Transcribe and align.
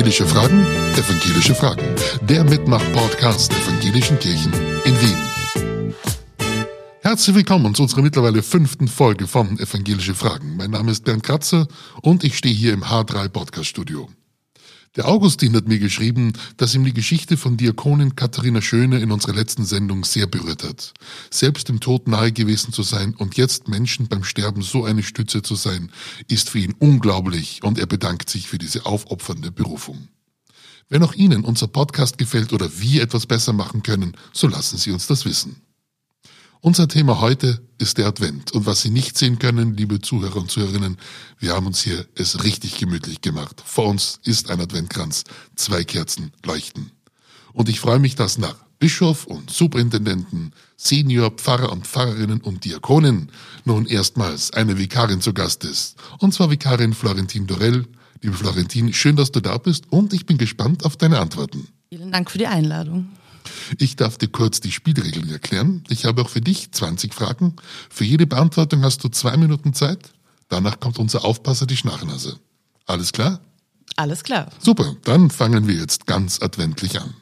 Evangelische 0.00 0.24
Fragen, 0.24 0.66
Evangelische 0.96 1.54
Fragen. 1.54 1.84
Der 2.22 2.42
Mitmach-Podcast 2.42 3.52
der 3.52 3.58
Evangelischen 3.58 4.18
Kirchen 4.18 4.50
in 4.86 4.98
Wien. 4.98 5.94
Herzlich 7.02 7.36
willkommen 7.36 7.74
zu 7.74 7.82
unserer 7.82 8.00
mittlerweile 8.00 8.42
fünften 8.42 8.88
Folge 8.88 9.26
von 9.26 9.58
Evangelische 9.58 10.14
Fragen. 10.14 10.56
Mein 10.56 10.70
Name 10.70 10.90
ist 10.90 11.04
Bernd 11.04 11.22
Kratzer 11.22 11.68
und 12.00 12.24
ich 12.24 12.38
stehe 12.38 12.54
hier 12.54 12.72
im 12.72 12.82
H3 12.82 13.28
Podcast 13.28 13.66
Studio. 13.66 14.08
Der 14.96 15.06
Augustin 15.06 15.54
hat 15.54 15.68
mir 15.68 15.78
geschrieben, 15.78 16.32
dass 16.56 16.74
ihm 16.74 16.84
die 16.84 16.92
Geschichte 16.92 17.36
von 17.36 17.56
Diakonin 17.56 18.16
Katharina 18.16 18.60
Schöne 18.60 18.98
in 18.98 19.12
unserer 19.12 19.34
letzten 19.34 19.64
Sendung 19.64 20.04
sehr 20.04 20.26
berührt 20.26 20.64
hat. 20.64 20.94
Selbst 21.30 21.68
dem 21.68 21.78
Tod 21.78 22.08
nahe 22.08 22.32
gewesen 22.32 22.72
zu 22.72 22.82
sein 22.82 23.14
und 23.14 23.36
jetzt 23.36 23.68
Menschen 23.68 24.08
beim 24.08 24.24
Sterben 24.24 24.62
so 24.62 24.84
eine 24.84 25.04
Stütze 25.04 25.42
zu 25.42 25.54
sein, 25.54 25.92
ist 26.26 26.50
für 26.50 26.58
ihn 26.58 26.74
unglaublich 26.76 27.62
und 27.62 27.78
er 27.78 27.86
bedankt 27.86 28.30
sich 28.30 28.48
für 28.48 28.58
diese 28.58 28.84
aufopfernde 28.84 29.52
Berufung. 29.52 30.08
Wenn 30.88 31.04
auch 31.04 31.14
Ihnen 31.14 31.44
unser 31.44 31.68
Podcast 31.68 32.18
gefällt 32.18 32.52
oder 32.52 32.80
wir 32.80 33.04
etwas 33.04 33.26
besser 33.26 33.52
machen 33.52 33.84
können, 33.84 34.16
so 34.32 34.48
lassen 34.48 34.76
Sie 34.76 34.90
uns 34.90 35.06
das 35.06 35.24
wissen. 35.24 35.62
Unser 36.62 36.88
Thema 36.88 37.22
heute 37.22 37.62
ist 37.78 37.96
der 37.96 38.06
Advent. 38.06 38.52
Und 38.52 38.66
was 38.66 38.82
Sie 38.82 38.90
nicht 38.90 39.16
sehen 39.16 39.38
können, 39.38 39.78
liebe 39.78 40.02
Zuhörer 40.02 40.36
und 40.36 40.50
Zuhörerinnen, 40.50 40.98
wir 41.38 41.54
haben 41.54 41.66
uns 41.66 41.80
hier 41.80 42.04
es 42.14 42.44
richtig 42.44 42.76
gemütlich 42.76 43.22
gemacht. 43.22 43.62
Vor 43.64 43.86
uns 43.86 44.20
ist 44.24 44.50
ein 44.50 44.60
Adventkranz. 44.60 45.24
Zwei 45.56 45.84
Kerzen 45.84 46.32
leuchten. 46.44 46.90
Und 47.54 47.70
ich 47.70 47.80
freue 47.80 47.98
mich, 47.98 48.14
dass 48.14 48.36
nach 48.36 48.56
Bischof 48.78 49.24
und 49.24 49.48
Superintendenten, 49.50 50.52
Senior, 50.76 51.30
Pfarrer 51.30 51.72
und 51.72 51.86
Pfarrerinnen 51.86 52.42
und 52.42 52.66
Diakonen 52.66 53.32
nun 53.64 53.86
erstmals 53.86 54.52
eine 54.52 54.76
Vikarin 54.76 55.22
zu 55.22 55.32
Gast 55.32 55.64
ist. 55.64 55.96
Und 56.18 56.34
zwar 56.34 56.50
Vikarin 56.50 56.92
Florentin 56.92 57.46
Dorell. 57.46 57.86
Liebe 58.20 58.34
Florentin, 58.34 58.92
schön, 58.92 59.16
dass 59.16 59.32
du 59.32 59.40
da 59.40 59.56
bist 59.56 59.84
und 59.90 60.12
ich 60.12 60.26
bin 60.26 60.36
gespannt 60.36 60.84
auf 60.84 60.98
deine 60.98 61.20
Antworten. 61.20 61.68
Vielen 61.88 62.12
Dank 62.12 62.30
für 62.30 62.36
die 62.36 62.46
Einladung. 62.46 63.08
Ich 63.78 63.96
darf 63.96 64.18
dir 64.18 64.28
kurz 64.28 64.60
die 64.60 64.72
Spielregeln 64.72 65.30
erklären. 65.30 65.84
Ich 65.88 66.04
habe 66.04 66.22
auch 66.22 66.28
für 66.28 66.40
dich 66.40 66.72
20 66.72 67.14
Fragen. 67.14 67.56
Für 67.88 68.04
jede 68.04 68.26
Beantwortung 68.26 68.82
hast 68.82 69.04
du 69.04 69.08
zwei 69.08 69.36
Minuten 69.36 69.74
Zeit. 69.74 70.10
Danach 70.48 70.80
kommt 70.80 70.98
unser 70.98 71.24
Aufpasser 71.24 71.66
die 71.66 71.76
Schnarchnase. 71.76 72.38
Alles 72.86 73.12
klar? 73.12 73.40
Alles 73.96 74.24
klar. 74.24 74.50
Super, 74.58 74.96
dann 75.04 75.30
fangen 75.30 75.68
wir 75.68 75.74
jetzt 75.74 76.06
ganz 76.06 76.40
adventlich 76.42 77.00
an. 77.00 77.14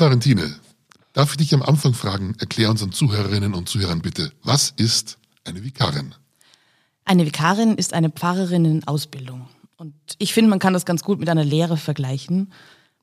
Liebe 0.00 0.08
Florentine, 0.08 0.56
darf 1.12 1.32
ich 1.32 1.36
dich 1.36 1.52
am 1.52 1.60
Anfang 1.60 1.92
fragen, 1.92 2.34
erklär 2.38 2.70
unseren 2.70 2.90
Zuhörerinnen 2.90 3.52
und 3.52 3.68
Zuhörern 3.68 4.00
bitte, 4.00 4.32
was 4.42 4.72
ist 4.78 5.18
eine 5.44 5.62
Vikarin? 5.62 6.14
Eine 7.04 7.26
Vikarin 7.26 7.74
ist 7.74 7.92
eine 7.92 8.08
Pfarrerin 8.08 8.64
in 8.64 8.88
Ausbildung. 8.88 9.46
Und 9.76 9.92
ich 10.16 10.32
finde, 10.32 10.48
man 10.48 10.58
kann 10.58 10.72
das 10.72 10.86
ganz 10.86 11.02
gut 11.02 11.20
mit 11.20 11.28
einer 11.28 11.44
Lehre 11.44 11.76
vergleichen, 11.76 12.50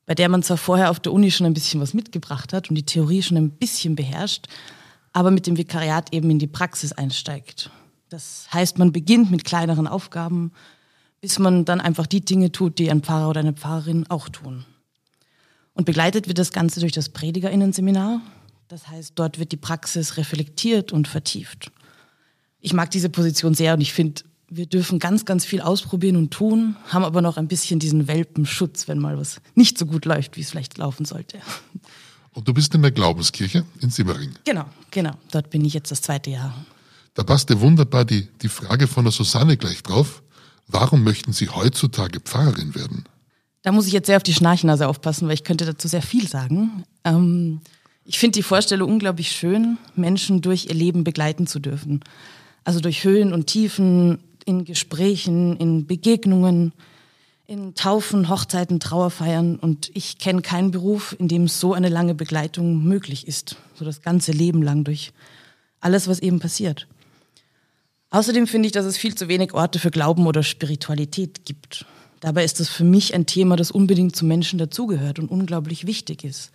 bei 0.06 0.16
der 0.16 0.28
man 0.28 0.42
zwar 0.42 0.56
vorher 0.56 0.90
auf 0.90 0.98
der 0.98 1.12
Uni 1.12 1.30
schon 1.30 1.46
ein 1.46 1.54
bisschen 1.54 1.80
was 1.80 1.94
mitgebracht 1.94 2.52
hat 2.52 2.68
und 2.68 2.74
die 2.74 2.84
Theorie 2.84 3.22
schon 3.22 3.36
ein 3.36 3.50
bisschen 3.50 3.94
beherrscht, 3.94 4.48
aber 5.12 5.30
mit 5.30 5.46
dem 5.46 5.56
Vikariat 5.56 6.12
eben 6.12 6.28
in 6.30 6.40
die 6.40 6.48
Praxis 6.48 6.90
einsteigt. 6.90 7.70
Das 8.08 8.48
heißt, 8.52 8.76
man 8.78 8.90
beginnt 8.90 9.30
mit 9.30 9.44
kleineren 9.44 9.86
Aufgaben, 9.86 10.50
bis 11.20 11.38
man 11.38 11.64
dann 11.64 11.80
einfach 11.80 12.08
die 12.08 12.24
Dinge 12.24 12.50
tut, 12.50 12.80
die 12.80 12.90
ein 12.90 13.02
Pfarrer 13.02 13.28
oder 13.28 13.38
eine 13.38 13.52
Pfarrerin 13.52 14.06
auch 14.08 14.28
tun. 14.28 14.64
Und 15.78 15.84
begleitet 15.84 16.26
wird 16.26 16.38
das 16.38 16.50
Ganze 16.50 16.80
durch 16.80 16.90
das 16.90 17.08
Predigerinnenseminar. 17.08 18.20
Das 18.66 18.88
heißt, 18.88 19.12
dort 19.14 19.38
wird 19.38 19.52
die 19.52 19.56
Praxis 19.56 20.16
reflektiert 20.16 20.90
und 20.90 21.06
vertieft. 21.06 21.70
Ich 22.58 22.72
mag 22.72 22.90
diese 22.90 23.08
Position 23.08 23.54
sehr 23.54 23.74
und 23.74 23.80
ich 23.80 23.92
finde, 23.92 24.22
wir 24.48 24.66
dürfen 24.66 24.98
ganz, 24.98 25.24
ganz 25.24 25.44
viel 25.44 25.60
ausprobieren 25.60 26.16
und 26.16 26.32
tun, 26.32 26.74
haben 26.88 27.04
aber 27.04 27.22
noch 27.22 27.36
ein 27.36 27.46
bisschen 27.46 27.78
diesen 27.78 28.08
Welpenschutz, 28.08 28.88
wenn 28.88 28.98
mal 28.98 29.16
was 29.18 29.40
nicht 29.54 29.78
so 29.78 29.86
gut 29.86 30.04
läuft, 30.04 30.36
wie 30.36 30.40
es 30.40 30.50
vielleicht 30.50 30.78
laufen 30.78 31.04
sollte. 31.04 31.38
Und 32.32 32.48
du 32.48 32.52
bist 32.52 32.74
in 32.74 32.82
der 32.82 32.90
Glaubenskirche 32.90 33.64
in 33.80 33.90
Simmering. 33.90 34.34
Genau, 34.44 34.64
genau. 34.90 35.12
Dort 35.30 35.48
bin 35.50 35.64
ich 35.64 35.74
jetzt 35.74 35.92
das 35.92 36.02
zweite 36.02 36.30
Jahr. 36.30 36.56
Da 37.14 37.22
passt 37.22 37.50
ja 37.50 37.60
wunderbar 37.60 38.04
die, 38.04 38.26
die 38.42 38.48
Frage 38.48 38.88
von 38.88 39.04
der 39.04 39.12
Susanne 39.12 39.56
gleich 39.56 39.84
drauf. 39.84 40.24
Warum 40.66 41.04
möchten 41.04 41.32
Sie 41.32 41.48
heutzutage 41.48 42.18
Pfarrerin 42.18 42.74
werden? 42.74 43.04
Da 43.68 43.72
muss 43.72 43.86
ich 43.86 43.92
jetzt 43.92 44.06
sehr 44.06 44.16
auf 44.16 44.22
die 44.22 44.32
Schnarchnase 44.32 44.88
aufpassen, 44.88 45.28
weil 45.28 45.34
ich 45.34 45.44
könnte 45.44 45.66
dazu 45.66 45.88
sehr 45.88 46.00
viel 46.00 46.26
sagen. 46.26 46.84
Ähm, 47.04 47.60
ich 48.06 48.18
finde 48.18 48.38
die 48.38 48.42
Vorstellung 48.42 48.90
unglaublich 48.90 49.30
schön, 49.30 49.76
Menschen 49.94 50.40
durch 50.40 50.68
ihr 50.70 50.74
Leben 50.74 51.04
begleiten 51.04 51.46
zu 51.46 51.58
dürfen. 51.58 52.00
Also 52.64 52.80
durch 52.80 53.04
Höhen 53.04 53.34
und 53.34 53.46
Tiefen, 53.46 54.20
in 54.46 54.64
Gesprächen, 54.64 55.54
in 55.58 55.86
Begegnungen, 55.86 56.72
in 57.46 57.74
Taufen, 57.74 58.30
Hochzeiten, 58.30 58.80
Trauerfeiern. 58.80 59.56
Und 59.56 59.90
ich 59.92 60.16
kenne 60.16 60.40
keinen 60.40 60.70
Beruf, 60.70 61.14
in 61.18 61.28
dem 61.28 61.46
so 61.46 61.74
eine 61.74 61.90
lange 61.90 62.14
Begleitung 62.14 62.82
möglich 62.84 63.28
ist. 63.28 63.56
So 63.74 63.84
das 63.84 64.00
ganze 64.00 64.32
Leben 64.32 64.62
lang 64.62 64.84
durch 64.84 65.12
alles, 65.80 66.08
was 66.08 66.20
eben 66.20 66.40
passiert. 66.40 66.88
Außerdem 68.08 68.46
finde 68.46 68.68
ich, 68.68 68.72
dass 68.72 68.86
es 68.86 68.96
viel 68.96 69.14
zu 69.14 69.28
wenig 69.28 69.52
Orte 69.52 69.78
für 69.78 69.90
Glauben 69.90 70.26
oder 70.26 70.42
Spiritualität 70.42 71.44
gibt. 71.44 71.84
Dabei 72.20 72.44
ist 72.44 72.60
es 72.60 72.68
für 72.68 72.84
mich 72.84 73.14
ein 73.14 73.26
Thema, 73.26 73.56
das 73.56 73.70
unbedingt 73.70 74.16
zu 74.16 74.24
Menschen 74.24 74.58
dazugehört 74.58 75.18
und 75.18 75.30
unglaublich 75.30 75.86
wichtig 75.86 76.24
ist. 76.24 76.50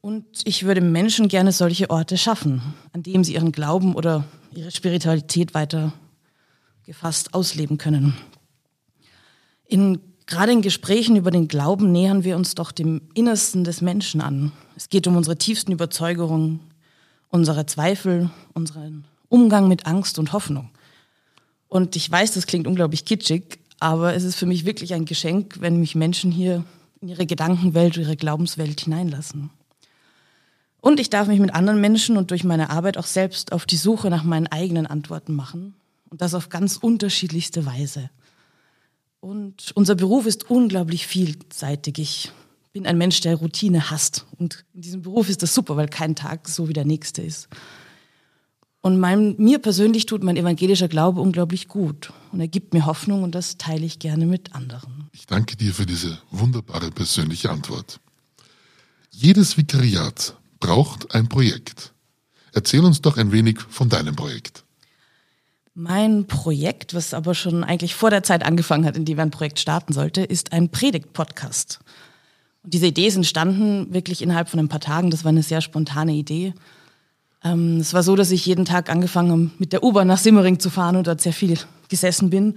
Und 0.00 0.24
ich 0.44 0.64
würde 0.64 0.80
Menschen 0.80 1.28
gerne 1.28 1.52
solche 1.52 1.90
Orte 1.90 2.18
schaffen, 2.18 2.62
an 2.92 3.02
denen 3.02 3.24
sie 3.24 3.34
ihren 3.34 3.52
Glauben 3.52 3.94
oder 3.94 4.24
ihre 4.54 4.70
Spiritualität 4.70 5.54
weiter 5.54 5.92
gefasst 6.84 7.32
ausleben 7.32 7.78
können. 7.78 8.14
In, 9.66 10.00
gerade 10.26 10.52
in 10.52 10.62
Gesprächen 10.62 11.16
über 11.16 11.30
den 11.30 11.48
Glauben 11.48 11.90
nähern 11.90 12.24
wir 12.24 12.36
uns 12.36 12.54
doch 12.54 12.70
dem 12.70 13.00
Innersten 13.14 13.64
des 13.64 13.80
Menschen 13.80 14.20
an. 14.20 14.52
Es 14.76 14.90
geht 14.90 15.06
um 15.06 15.16
unsere 15.16 15.38
tiefsten 15.38 15.72
Überzeugungen, 15.72 16.60
unsere 17.30 17.66
Zweifel, 17.66 18.30
unseren 18.52 19.04
Umgang 19.28 19.68
mit 19.68 19.86
Angst 19.86 20.18
und 20.18 20.32
Hoffnung. 20.32 20.70
Und 21.68 21.96
ich 21.96 22.10
weiß, 22.10 22.34
das 22.34 22.46
klingt 22.46 22.66
unglaublich 22.66 23.04
kitschig, 23.04 23.58
aber 23.84 24.14
es 24.14 24.24
ist 24.24 24.36
für 24.36 24.46
mich 24.46 24.64
wirklich 24.64 24.94
ein 24.94 25.04
Geschenk, 25.04 25.56
wenn 25.60 25.78
mich 25.78 25.94
Menschen 25.94 26.32
hier 26.32 26.64
in 27.02 27.08
ihre 27.08 27.26
Gedankenwelt, 27.26 27.98
ihre 27.98 28.16
Glaubenswelt 28.16 28.80
hineinlassen. 28.80 29.50
Und 30.80 31.00
ich 31.00 31.10
darf 31.10 31.28
mich 31.28 31.38
mit 31.38 31.54
anderen 31.54 31.82
Menschen 31.82 32.16
und 32.16 32.30
durch 32.30 32.44
meine 32.44 32.70
Arbeit 32.70 32.96
auch 32.96 33.04
selbst 33.04 33.52
auf 33.52 33.66
die 33.66 33.76
Suche 33.76 34.08
nach 34.08 34.24
meinen 34.24 34.46
eigenen 34.46 34.86
Antworten 34.86 35.34
machen. 35.34 35.74
Und 36.08 36.22
das 36.22 36.32
auf 36.32 36.48
ganz 36.48 36.78
unterschiedlichste 36.78 37.66
Weise. 37.66 38.08
Und 39.20 39.72
unser 39.74 39.96
Beruf 39.96 40.24
ist 40.24 40.48
unglaublich 40.48 41.06
vielseitig. 41.06 41.98
Ich 41.98 42.32
bin 42.72 42.86
ein 42.86 42.96
Mensch, 42.96 43.20
der 43.20 43.36
Routine 43.36 43.90
hasst. 43.90 44.24
Und 44.38 44.64
in 44.72 44.80
diesem 44.80 45.02
Beruf 45.02 45.28
ist 45.28 45.42
das 45.42 45.54
super, 45.54 45.76
weil 45.76 45.88
kein 45.88 46.16
Tag 46.16 46.48
so 46.48 46.70
wie 46.70 46.74
der 46.74 46.86
nächste 46.86 47.20
ist. 47.20 47.48
Und 48.84 49.00
mein, 49.00 49.34
mir 49.38 49.60
persönlich 49.60 50.04
tut 50.04 50.22
mein 50.22 50.36
evangelischer 50.36 50.88
Glaube 50.88 51.22
unglaublich 51.22 51.68
gut. 51.68 52.12
Und 52.32 52.40
er 52.40 52.48
gibt 52.48 52.74
mir 52.74 52.84
Hoffnung 52.84 53.22
und 53.22 53.34
das 53.34 53.56
teile 53.56 53.86
ich 53.86 53.98
gerne 53.98 54.26
mit 54.26 54.54
anderen. 54.54 55.08
Ich 55.12 55.26
danke 55.26 55.56
dir 55.56 55.72
für 55.72 55.86
diese 55.86 56.18
wunderbare 56.30 56.90
persönliche 56.90 57.48
Antwort. 57.48 57.98
Jedes 59.10 59.56
Vikariat 59.56 60.36
braucht 60.60 61.14
ein 61.14 61.30
Projekt. 61.30 61.94
Erzähl 62.52 62.84
uns 62.84 63.00
doch 63.00 63.16
ein 63.16 63.32
wenig 63.32 63.58
von 63.70 63.88
deinem 63.88 64.16
Projekt. 64.16 64.64
Mein 65.72 66.26
Projekt, 66.26 66.92
was 66.92 67.14
aber 67.14 67.34
schon 67.34 67.64
eigentlich 67.64 67.94
vor 67.94 68.10
der 68.10 68.22
Zeit 68.22 68.44
angefangen 68.44 68.84
hat, 68.84 68.98
in 68.98 69.06
die 69.06 69.16
wir 69.16 69.22
ein 69.22 69.30
Projekt 69.30 69.58
starten 69.60 69.94
sollte, 69.94 70.20
ist 70.20 70.52
ein 70.52 70.68
Predigt-Podcast. 70.68 71.78
Und 72.62 72.74
diese 72.74 72.88
Idee 72.88 73.06
ist 73.06 73.16
entstanden 73.16 73.94
wirklich 73.94 74.20
innerhalb 74.20 74.50
von 74.50 74.60
ein 74.60 74.68
paar 74.68 74.80
Tagen. 74.80 75.10
Das 75.10 75.24
war 75.24 75.30
eine 75.30 75.42
sehr 75.42 75.62
spontane 75.62 76.12
Idee. 76.12 76.52
Ähm, 77.44 77.78
es 77.78 77.94
war 77.94 78.02
so, 78.02 78.16
dass 78.16 78.30
ich 78.30 78.46
jeden 78.46 78.64
Tag 78.64 78.90
angefangen 78.90 79.30
habe, 79.30 79.50
mit 79.58 79.72
der 79.72 79.84
U-Bahn 79.84 80.08
nach 80.08 80.18
Simmering 80.18 80.58
zu 80.58 80.70
fahren 80.70 80.96
und 80.96 81.06
dort 81.06 81.20
sehr 81.20 81.32
viel 81.32 81.58
gesessen 81.88 82.30
bin 82.30 82.56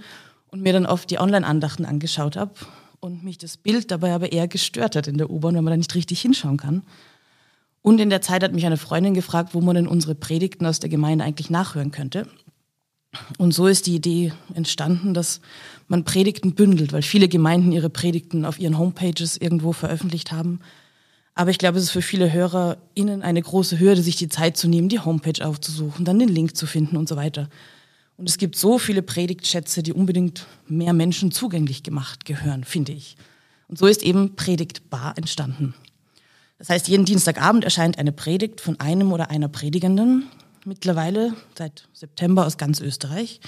und 0.50 0.62
mir 0.62 0.72
dann 0.72 0.86
oft 0.86 1.10
die 1.10 1.20
Online-Andachten 1.20 1.84
angeschaut 1.84 2.36
habe 2.36 2.52
und 3.00 3.22
mich 3.22 3.38
das 3.38 3.56
Bild 3.56 3.90
dabei 3.90 4.12
aber 4.14 4.32
eher 4.32 4.48
gestört 4.48 4.96
hat 4.96 5.06
in 5.06 5.18
der 5.18 5.30
U-Bahn, 5.30 5.54
wenn 5.54 5.64
man 5.64 5.72
da 5.72 5.76
nicht 5.76 5.94
richtig 5.94 6.20
hinschauen 6.20 6.56
kann. 6.56 6.82
Und 7.82 8.00
in 8.00 8.10
der 8.10 8.22
Zeit 8.22 8.42
hat 8.42 8.52
mich 8.52 8.66
eine 8.66 8.76
Freundin 8.76 9.14
gefragt, 9.14 9.54
wo 9.54 9.60
man 9.60 9.76
denn 9.76 9.86
unsere 9.86 10.14
Predigten 10.14 10.66
aus 10.66 10.80
der 10.80 10.90
Gemeinde 10.90 11.24
eigentlich 11.24 11.50
nachhören 11.50 11.92
könnte. 11.92 12.26
Und 13.38 13.52
so 13.52 13.66
ist 13.66 13.86
die 13.86 13.94
Idee 13.94 14.32
entstanden, 14.54 15.14
dass 15.14 15.40
man 15.86 16.04
Predigten 16.04 16.54
bündelt, 16.54 16.92
weil 16.92 17.02
viele 17.02 17.28
Gemeinden 17.28 17.72
ihre 17.72 17.88
Predigten 17.88 18.44
auf 18.44 18.58
ihren 18.58 18.78
Homepages 18.78 19.36
irgendwo 19.36 19.72
veröffentlicht 19.72 20.32
haben. 20.32 20.60
Aber 21.38 21.52
ich 21.52 21.58
glaube, 21.58 21.78
es 21.78 21.84
ist 21.84 21.90
für 21.92 22.02
viele 22.02 22.32
HörerInnen 22.32 23.22
eine 23.22 23.40
große 23.40 23.78
Hürde, 23.78 24.02
sich 24.02 24.16
die 24.16 24.28
Zeit 24.28 24.56
zu 24.56 24.66
nehmen, 24.66 24.88
die 24.88 24.98
Homepage 24.98 25.46
aufzusuchen, 25.46 26.04
dann 26.04 26.18
den 26.18 26.28
Link 26.28 26.56
zu 26.56 26.66
finden 26.66 26.96
und 26.96 27.08
so 27.08 27.14
weiter. 27.14 27.48
Und 28.16 28.28
es 28.28 28.38
gibt 28.38 28.56
so 28.56 28.76
viele 28.76 29.02
Predigtschätze, 29.02 29.84
die 29.84 29.92
unbedingt 29.92 30.48
mehr 30.66 30.92
Menschen 30.92 31.30
zugänglich 31.30 31.84
gemacht 31.84 32.24
gehören, 32.24 32.64
finde 32.64 32.90
ich. 32.90 33.16
Und 33.68 33.78
so 33.78 33.86
ist 33.86 34.02
eben 34.02 34.34
Predigtbar 34.34 35.16
entstanden. 35.16 35.74
Das 36.58 36.70
heißt, 36.70 36.88
jeden 36.88 37.04
Dienstagabend 37.04 37.62
erscheint 37.62 37.98
eine 37.98 38.10
Predigt 38.10 38.60
von 38.60 38.80
einem 38.80 39.12
oder 39.12 39.30
einer 39.30 39.46
Predigenden, 39.46 40.24
mittlerweile 40.64 41.34
seit 41.56 41.88
September 41.92 42.46
aus 42.46 42.56
ganz 42.56 42.80
Österreich. 42.80 43.38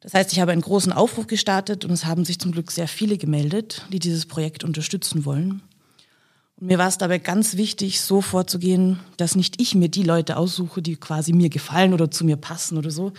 Das 0.00 0.12
heißt, 0.12 0.34
ich 0.34 0.40
habe 0.40 0.52
einen 0.52 0.60
großen 0.60 0.92
Aufruf 0.92 1.26
gestartet 1.26 1.86
und 1.86 1.92
es 1.92 2.04
haben 2.04 2.26
sich 2.26 2.38
zum 2.38 2.52
Glück 2.52 2.70
sehr 2.70 2.88
viele 2.88 3.16
gemeldet, 3.16 3.86
die 3.90 4.00
dieses 4.00 4.26
Projekt 4.26 4.64
unterstützen 4.64 5.24
wollen. 5.24 5.62
Mir 6.62 6.76
war 6.76 6.88
es 6.88 6.98
dabei 6.98 7.18
ganz 7.18 7.56
wichtig, 7.56 8.02
so 8.02 8.20
vorzugehen, 8.20 9.00
dass 9.16 9.34
nicht 9.34 9.60
ich 9.62 9.74
mir 9.74 9.88
die 9.88 10.02
Leute 10.02 10.36
aussuche, 10.36 10.82
die 10.82 10.96
quasi 10.96 11.32
mir 11.32 11.48
gefallen 11.48 11.94
oder 11.94 12.10
zu 12.10 12.22
mir 12.26 12.36
passen 12.36 12.76
oder 12.76 12.90
so, 12.90 13.14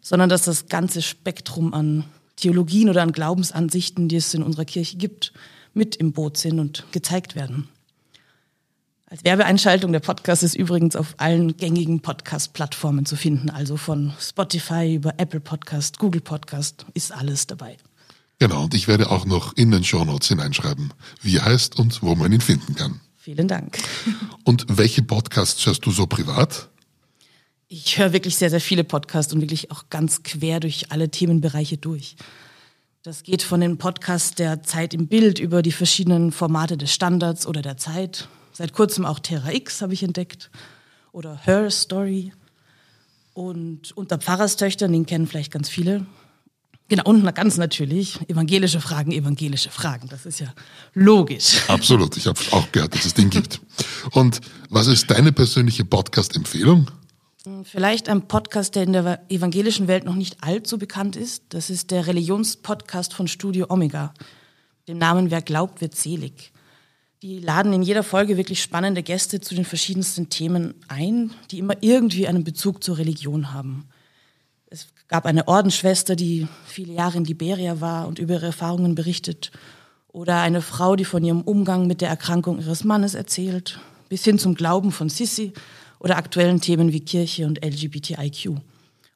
sondern 0.00 0.28
dass 0.28 0.42
das 0.42 0.66
ganze 0.66 1.00
Spektrum 1.00 1.74
an 1.74 2.04
Theologien 2.34 2.90
oder 2.90 3.02
an 3.02 3.12
Glaubensansichten, 3.12 4.08
die 4.08 4.16
es 4.16 4.34
in 4.34 4.42
unserer 4.42 4.64
Kirche 4.64 4.96
gibt, 4.96 5.32
mit 5.74 5.94
im 5.94 6.12
Boot 6.12 6.36
sind 6.36 6.58
und 6.58 6.84
gezeigt 6.90 7.36
werden. 7.36 7.68
Als 9.06 9.22
Werbeeinschaltung 9.22 9.92
der 9.92 10.00
Podcast 10.00 10.42
ist 10.42 10.56
übrigens 10.56 10.96
auf 10.96 11.14
allen 11.18 11.56
gängigen 11.56 12.00
Podcast-Plattformen 12.00 13.06
zu 13.06 13.14
finden, 13.14 13.48
also 13.50 13.76
von 13.76 14.12
Spotify 14.18 14.94
über 14.94 15.14
Apple 15.18 15.40
Podcast, 15.40 16.00
Google 16.00 16.20
Podcast, 16.20 16.84
ist 16.94 17.12
alles 17.12 17.46
dabei. 17.46 17.76
Genau, 18.38 18.64
und 18.64 18.74
ich 18.74 18.88
werde 18.88 19.10
auch 19.10 19.24
noch 19.24 19.56
in 19.56 19.70
den 19.70 19.84
Show 19.84 20.04
Notes 20.04 20.28
hineinschreiben, 20.28 20.92
wie 21.20 21.36
er 21.36 21.44
heißt 21.44 21.78
und 21.78 22.02
wo 22.02 22.14
man 22.14 22.32
ihn 22.32 22.40
finden 22.40 22.74
kann. 22.74 23.00
Vielen 23.16 23.46
Dank. 23.46 23.78
Und 24.44 24.66
welche 24.68 25.00
Podcasts 25.00 25.64
hörst 25.64 25.86
du 25.86 25.92
so 25.92 26.08
privat? 26.08 26.70
Ich 27.68 27.96
höre 27.96 28.12
wirklich 28.12 28.34
sehr, 28.34 28.50
sehr 28.50 28.60
viele 28.60 28.82
Podcasts 28.82 29.32
und 29.32 29.40
wirklich 29.40 29.70
auch 29.70 29.84
ganz 29.90 30.24
quer 30.24 30.58
durch 30.58 30.90
alle 30.90 31.08
Themenbereiche 31.08 31.76
durch. 31.76 32.16
Das 33.04 33.22
geht 33.22 33.42
von 33.42 33.60
den 33.60 33.78
Podcasts 33.78 34.34
der 34.34 34.64
Zeit 34.64 34.92
im 34.92 35.06
Bild 35.06 35.38
über 35.38 35.62
die 35.62 35.70
verschiedenen 35.70 36.32
Formate 36.32 36.76
des 36.76 36.92
Standards 36.92 37.46
oder 37.46 37.62
der 37.62 37.76
Zeit 37.76 38.28
Seit 38.52 38.74
kurzem 38.74 39.06
auch 39.06 39.18
Terra 39.18 39.50
X 39.50 39.80
habe 39.80 39.94
ich 39.94 40.02
entdeckt 40.02 40.50
oder 41.10 41.38
Her 41.42 41.70
Story. 41.70 42.32
Und 43.32 43.96
unter 43.96 44.18
Pfarrerstöchtern, 44.18 44.92
den 44.92 45.06
kennen 45.06 45.26
vielleicht 45.26 45.50
ganz 45.50 45.70
viele. 45.70 46.04
Genau, 46.92 47.04
und 47.04 47.34
ganz 47.34 47.56
natürlich, 47.56 48.20
evangelische 48.28 48.78
Fragen, 48.78 49.12
evangelische 49.12 49.70
Fragen. 49.70 50.10
Das 50.10 50.26
ist 50.26 50.40
ja 50.40 50.52
logisch. 50.92 51.62
Absolut, 51.66 52.18
ich 52.18 52.26
habe 52.26 52.38
auch 52.50 52.70
gehört, 52.70 52.94
dass 52.94 53.06
es 53.06 53.14
den 53.14 53.30
gibt. 53.30 53.62
Und 54.10 54.42
was 54.68 54.88
ist 54.88 55.10
deine 55.10 55.32
persönliche 55.32 55.86
Podcast-Empfehlung? 55.86 56.90
Vielleicht 57.64 58.10
ein 58.10 58.28
Podcast, 58.28 58.74
der 58.74 58.82
in 58.82 58.92
der 58.92 59.22
evangelischen 59.30 59.88
Welt 59.88 60.04
noch 60.04 60.16
nicht 60.16 60.44
allzu 60.44 60.76
bekannt 60.76 61.16
ist. 61.16 61.44
Das 61.48 61.70
ist 61.70 61.90
der 61.92 62.06
Religionspodcast 62.06 63.14
von 63.14 63.26
Studio 63.26 63.68
Omega. 63.70 64.12
Den 64.86 64.98
Namen 64.98 65.30
Wer 65.30 65.40
glaubt, 65.40 65.80
wird 65.80 65.96
selig. 65.96 66.52
Die 67.22 67.38
laden 67.38 67.72
in 67.72 67.80
jeder 67.80 68.02
Folge 68.02 68.36
wirklich 68.36 68.62
spannende 68.62 69.02
Gäste 69.02 69.40
zu 69.40 69.54
den 69.54 69.64
verschiedensten 69.64 70.28
Themen 70.28 70.74
ein, 70.88 71.30
die 71.50 71.58
immer 71.58 71.76
irgendwie 71.80 72.28
einen 72.28 72.44
Bezug 72.44 72.84
zur 72.84 72.98
Religion 72.98 73.54
haben. 73.54 73.88
Es 75.12 75.14
gab 75.14 75.26
eine 75.26 75.46
Ordensschwester, 75.46 76.16
die 76.16 76.48
viele 76.64 76.94
Jahre 76.94 77.18
in 77.18 77.26
Liberia 77.26 77.82
war 77.82 78.08
und 78.08 78.18
über 78.18 78.32
ihre 78.32 78.46
Erfahrungen 78.46 78.94
berichtet. 78.94 79.52
Oder 80.08 80.40
eine 80.40 80.62
Frau, 80.62 80.96
die 80.96 81.04
von 81.04 81.22
ihrem 81.22 81.42
Umgang 81.42 81.86
mit 81.86 82.00
der 82.00 82.08
Erkrankung 82.08 82.58
ihres 82.58 82.82
Mannes 82.82 83.12
erzählt. 83.14 83.78
Bis 84.08 84.24
hin 84.24 84.38
zum 84.38 84.54
Glauben 84.54 84.90
von 84.90 85.10
Sissi 85.10 85.52
oder 85.98 86.16
aktuellen 86.16 86.62
Themen 86.62 86.94
wie 86.94 87.00
Kirche 87.00 87.44
und 87.44 87.62
LGBTIQ. 87.62 88.52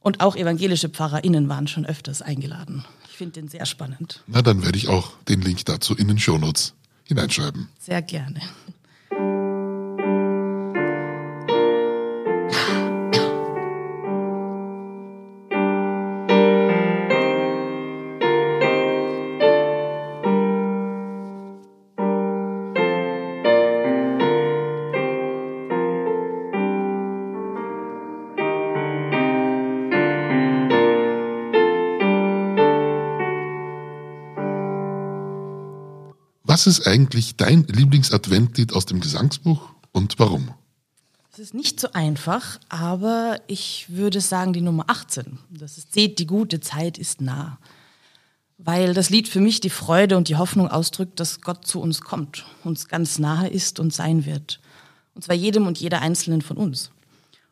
Und 0.01 0.21
auch 0.21 0.37
evangelische 0.37 0.91
PfarrerInnen 0.91 1.49
waren 1.49 1.67
schon 1.67 1.87
öfters 1.87 2.21
eingeladen. 2.21 2.85
Ich 3.09 3.17
finde 3.17 3.41
den 3.41 3.49
sehr 3.49 3.65
spannend. 3.65 4.23
Na, 4.27 4.43
dann 4.43 4.67
werde 4.67 4.77
ich 4.77 4.89
auch 4.89 5.13
den 5.31 5.41
Link 5.41 5.65
dazu 5.65 5.97
in 5.97 6.09
den 6.09 6.19
Shownotes 6.19 6.75
hineinschreiben. 7.05 7.71
Sehr 7.79 8.03
gerne. 8.03 8.43
Was 36.57 36.67
ist 36.67 36.87
eigentlich 36.87 37.37
dein 37.37 37.65
Lieblingsadventlied 37.65 38.73
aus 38.73 38.87
dem 38.87 39.01
Gesangsbuch 39.01 39.61
und 39.93 40.19
warum? 40.19 40.55
Es 41.31 41.39
ist 41.39 41.53
nicht 41.53 41.79
so 41.79 41.93
einfach, 41.93 42.59
aber 42.71 43.43
ich 43.47 43.85
würde 43.91 44.23
sagen 44.23 44.55
die 44.55 44.63
Nummer 44.63 44.85
18. 44.87 45.39
Das 45.51 45.77
ist 45.77 45.93
Seht, 45.93 46.19
die 46.19 46.27
gute 46.27 46.61
Zeit 46.61 46.97
ist 46.97 47.21
nah. 47.21 47.59
Weil 48.57 48.95
das 48.95 49.11
Lied 49.11 49.29
für 49.29 49.41
mich 49.41 49.61
die 49.61 49.69
Freude 49.69 50.17
und 50.17 50.31
die 50.31 50.37
Hoffnung 50.37 50.69
ausdrückt, 50.69 51.21
dass 51.21 51.43
Gott 51.43 51.67
zu 51.67 51.79
uns 51.79 52.01
kommt, 52.01 52.47
uns 52.65 52.89
ganz 52.89 53.19
nahe 53.19 53.49
ist 53.49 53.79
und 53.79 53.93
sein 53.93 54.25
wird. 54.25 54.59
Und 55.15 55.25
zwar 55.25 55.37
jedem 55.37 55.67
und 55.67 55.77
jeder 55.77 56.01
Einzelnen 56.01 56.41
von 56.41 56.57
uns. 56.57 56.91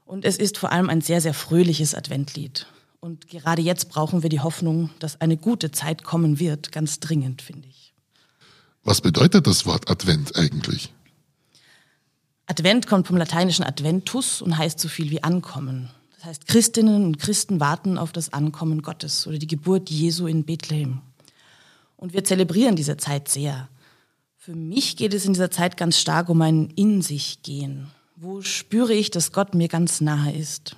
Und 0.07 0.25
es 0.25 0.39
ist 0.39 0.57
vor 0.57 0.73
allem 0.73 0.89
ein 0.89 1.03
sehr, 1.03 1.21
sehr 1.21 1.35
fröhliches 1.35 1.95
Adventlied. 1.95 2.69
Und 3.01 3.29
gerade 3.29 3.61
jetzt 3.61 3.91
brauchen 3.91 4.23
wir 4.23 4.31
die 4.31 4.41
Hoffnung, 4.41 4.89
dass 4.99 5.21
eine 5.21 5.37
gute 5.37 5.73
Zeit 5.73 6.05
kommen 6.05 6.41
wird, 6.41 6.73
ganz 6.73 7.01
dringend, 7.01 7.43
finde 7.43 7.69
ich. 7.69 7.94
Was 8.85 9.01
bedeutet 9.01 9.47
das 9.47 9.65
Wort 9.65 9.91
Advent 9.91 10.37
eigentlich? 10.37 10.93
Advent 12.47 12.87
kommt 12.87 13.07
vom 13.07 13.17
lateinischen 13.17 13.65
Adventus 13.65 14.43
und 14.43 14.59
heißt 14.59 14.79
so 14.79 14.89
viel 14.89 15.11
wie 15.11 15.23
ankommen. 15.23 15.89
Das 16.17 16.27
heißt, 16.27 16.47
Christinnen 16.47 17.05
und 17.07 17.19
Christen 17.19 17.61
warten 17.61 17.97
auf 17.97 18.13
das 18.13 18.35
Ankommen 18.35 18.83
Gottes 18.83 19.27
oder 19.27 19.39
die 19.39 19.47
Geburt 19.47 19.89
Jesu 19.89 20.27
in 20.27 20.45
Bethlehem. 20.45 21.01
Und 21.97 22.13
wir 22.13 22.25
zelebrieren 22.25 22.77
diese 22.77 22.99
Zeit 22.99 23.29
sehr. 23.29 23.69
Für 24.37 24.55
mich 24.55 24.99
geht 24.99 25.15
es 25.15 25.25
in 25.25 25.33
dieser 25.33 25.51
Zeit 25.51 25.79
ganz 25.79 25.99
stark 25.99 26.29
um 26.29 26.43
ein 26.43 26.69
In 26.77 27.01
sich 27.01 27.43
gehen. 27.43 27.91
Wo 28.17 28.43
spüre 28.43 28.93
ich, 28.93 29.11
dass 29.11 29.33
Gott 29.33 29.55
mir 29.55 29.69
ganz 29.69 30.03
nahe 30.03 30.37
ist? 30.37 30.77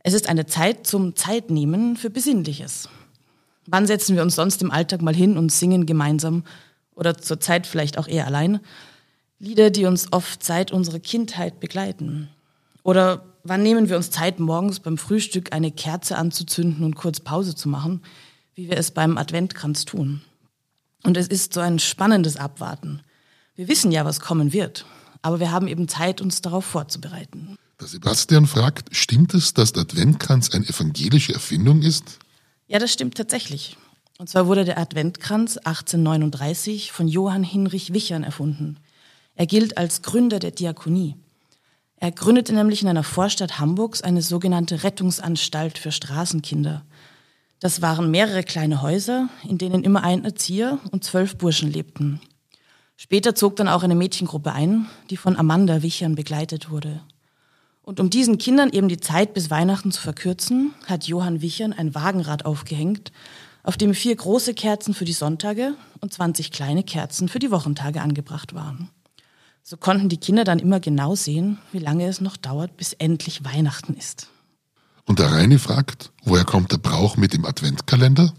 Es 0.00 0.12
ist 0.12 0.28
eine 0.28 0.44
Zeit 0.44 0.86
zum 0.86 1.16
Zeitnehmen 1.16 1.96
für 1.96 2.10
Besinnliches. 2.10 2.90
Wann 3.66 3.86
setzen 3.86 4.14
wir 4.14 4.22
uns 4.22 4.34
sonst 4.34 4.60
im 4.60 4.70
Alltag 4.70 5.00
mal 5.00 5.14
hin 5.14 5.38
und 5.38 5.50
singen 5.50 5.86
gemeinsam 5.86 6.44
oder 7.02 7.18
zur 7.18 7.40
Zeit 7.40 7.66
vielleicht 7.66 7.98
auch 7.98 8.06
eher 8.06 8.28
allein, 8.28 8.60
Lieder, 9.40 9.70
die 9.70 9.86
uns 9.86 10.12
oft 10.12 10.44
seit 10.44 10.70
unserer 10.70 11.00
Kindheit 11.00 11.58
begleiten. 11.58 12.28
Oder 12.84 13.24
wann 13.42 13.64
nehmen 13.64 13.88
wir 13.88 13.96
uns 13.96 14.12
Zeit, 14.12 14.38
morgens 14.38 14.78
beim 14.78 14.98
Frühstück 14.98 15.52
eine 15.52 15.72
Kerze 15.72 16.16
anzuzünden 16.16 16.84
und 16.84 16.94
kurz 16.94 17.18
Pause 17.18 17.56
zu 17.56 17.68
machen, 17.68 18.02
wie 18.54 18.68
wir 18.70 18.76
es 18.76 18.92
beim 18.92 19.18
Adventkranz 19.18 19.84
tun. 19.84 20.20
Und 21.02 21.16
es 21.16 21.26
ist 21.26 21.54
so 21.54 21.60
ein 21.60 21.80
spannendes 21.80 22.36
Abwarten. 22.36 23.02
Wir 23.56 23.66
wissen 23.66 23.90
ja, 23.90 24.04
was 24.04 24.20
kommen 24.20 24.52
wird, 24.52 24.86
aber 25.22 25.40
wir 25.40 25.50
haben 25.50 25.66
eben 25.66 25.88
Zeit, 25.88 26.20
uns 26.20 26.40
darauf 26.40 26.64
vorzubereiten. 26.64 27.56
Der 27.80 27.88
Sebastian 27.88 28.46
fragt, 28.46 28.94
stimmt 28.94 29.34
es, 29.34 29.54
dass 29.54 29.72
der 29.72 29.82
Adventkranz 29.82 30.50
eine 30.50 30.68
evangelische 30.68 31.34
Erfindung 31.34 31.82
ist? 31.82 32.20
Ja, 32.68 32.78
das 32.78 32.92
stimmt 32.92 33.16
tatsächlich. 33.16 33.76
Und 34.18 34.28
zwar 34.28 34.46
wurde 34.46 34.64
der 34.64 34.78
Adventkranz 34.78 35.56
1839 35.56 36.92
von 36.92 37.08
Johann 37.08 37.44
Hinrich 37.44 37.92
Wichern 37.92 38.24
erfunden. 38.24 38.78
Er 39.34 39.46
gilt 39.46 39.78
als 39.78 40.02
Gründer 40.02 40.38
der 40.38 40.50
Diakonie. 40.50 41.16
Er 41.96 42.10
gründete 42.10 42.52
nämlich 42.52 42.82
in 42.82 42.88
einer 42.88 43.04
Vorstadt 43.04 43.58
Hamburgs 43.58 44.02
eine 44.02 44.22
sogenannte 44.22 44.82
Rettungsanstalt 44.82 45.78
für 45.78 45.92
Straßenkinder. 45.92 46.82
Das 47.60 47.80
waren 47.80 48.10
mehrere 48.10 48.42
kleine 48.42 48.82
Häuser, 48.82 49.28
in 49.48 49.56
denen 49.56 49.84
immer 49.84 50.02
ein 50.02 50.24
Erzieher 50.24 50.78
und 50.90 51.04
zwölf 51.04 51.38
Burschen 51.38 51.72
lebten. 51.72 52.20
Später 52.96 53.34
zog 53.34 53.56
dann 53.56 53.68
auch 53.68 53.82
eine 53.82 53.94
Mädchengruppe 53.94 54.52
ein, 54.52 54.86
die 55.10 55.16
von 55.16 55.36
Amanda 55.36 55.82
Wichern 55.82 56.14
begleitet 56.14 56.70
wurde. 56.70 57.00
Und 57.82 57.98
um 57.98 58.10
diesen 58.10 58.38
Kindern 58.38 58.70
eben 58.70 58.88
die 58.88 59.00
Zeit 59.00 59.34
bis 59.34 59.50
Weihnachten 59.50 59.90
zu 59.90 60.00
verkürzen, 60.00 60.72
hat 60.86 61.08
Johann 61.08 61.40
Wichern 61.40 61.72
ein 61.72 61.94
Wagenrad 61.94 62.44
aufgehängt, 62.44 63.10
auf 63.62 63.76
dem 63.76 63.94
vier 63.94 64.16
große 64.16 64.54
Kerzen 64.54 64.94
für 64.94 65.04
die 65.04 65.12
Sonntage 65.12 65.74
und 66.00 66.12
20 66.12 66.50
kleine 66.50 66.82
Kerzen 66.82 67.28
für 67.28 67.38
die 67.38 67.50
Wochentage 67.50 68.00
angebracht 68.00 68.54
waren. 68.54 68.90
So 69.62 69.76
konnten 69.76 70.08
die 70.08 70.16
Kinder 70.16 70.42
dann 70.44 70.58
immer 70.58 70.80
genau 70.80 71.14
sehen, 71.14 71.58
wie 71.70 71.78
lange 71.78 72.06
es 72.06 72.20
noch 72.20 72.36
dauert, 72.36 72.76
bis 72.76 72.92
endlich 72.94 73.44
Weihnachten 73.44 73.94
ist. 73.94 74.28
Und 75.04 75.18
der 75.18 75.30
Reine 75.30 75.58
fragt, 75.58 76.10
woher 76.24 76.44
kommt 76.44 76.72
der 76.72 76.78
Brauch 76.78 77.16
mit 77.16 77.32
dem 77.32 77.44
Adventkalender? 77.44 78.32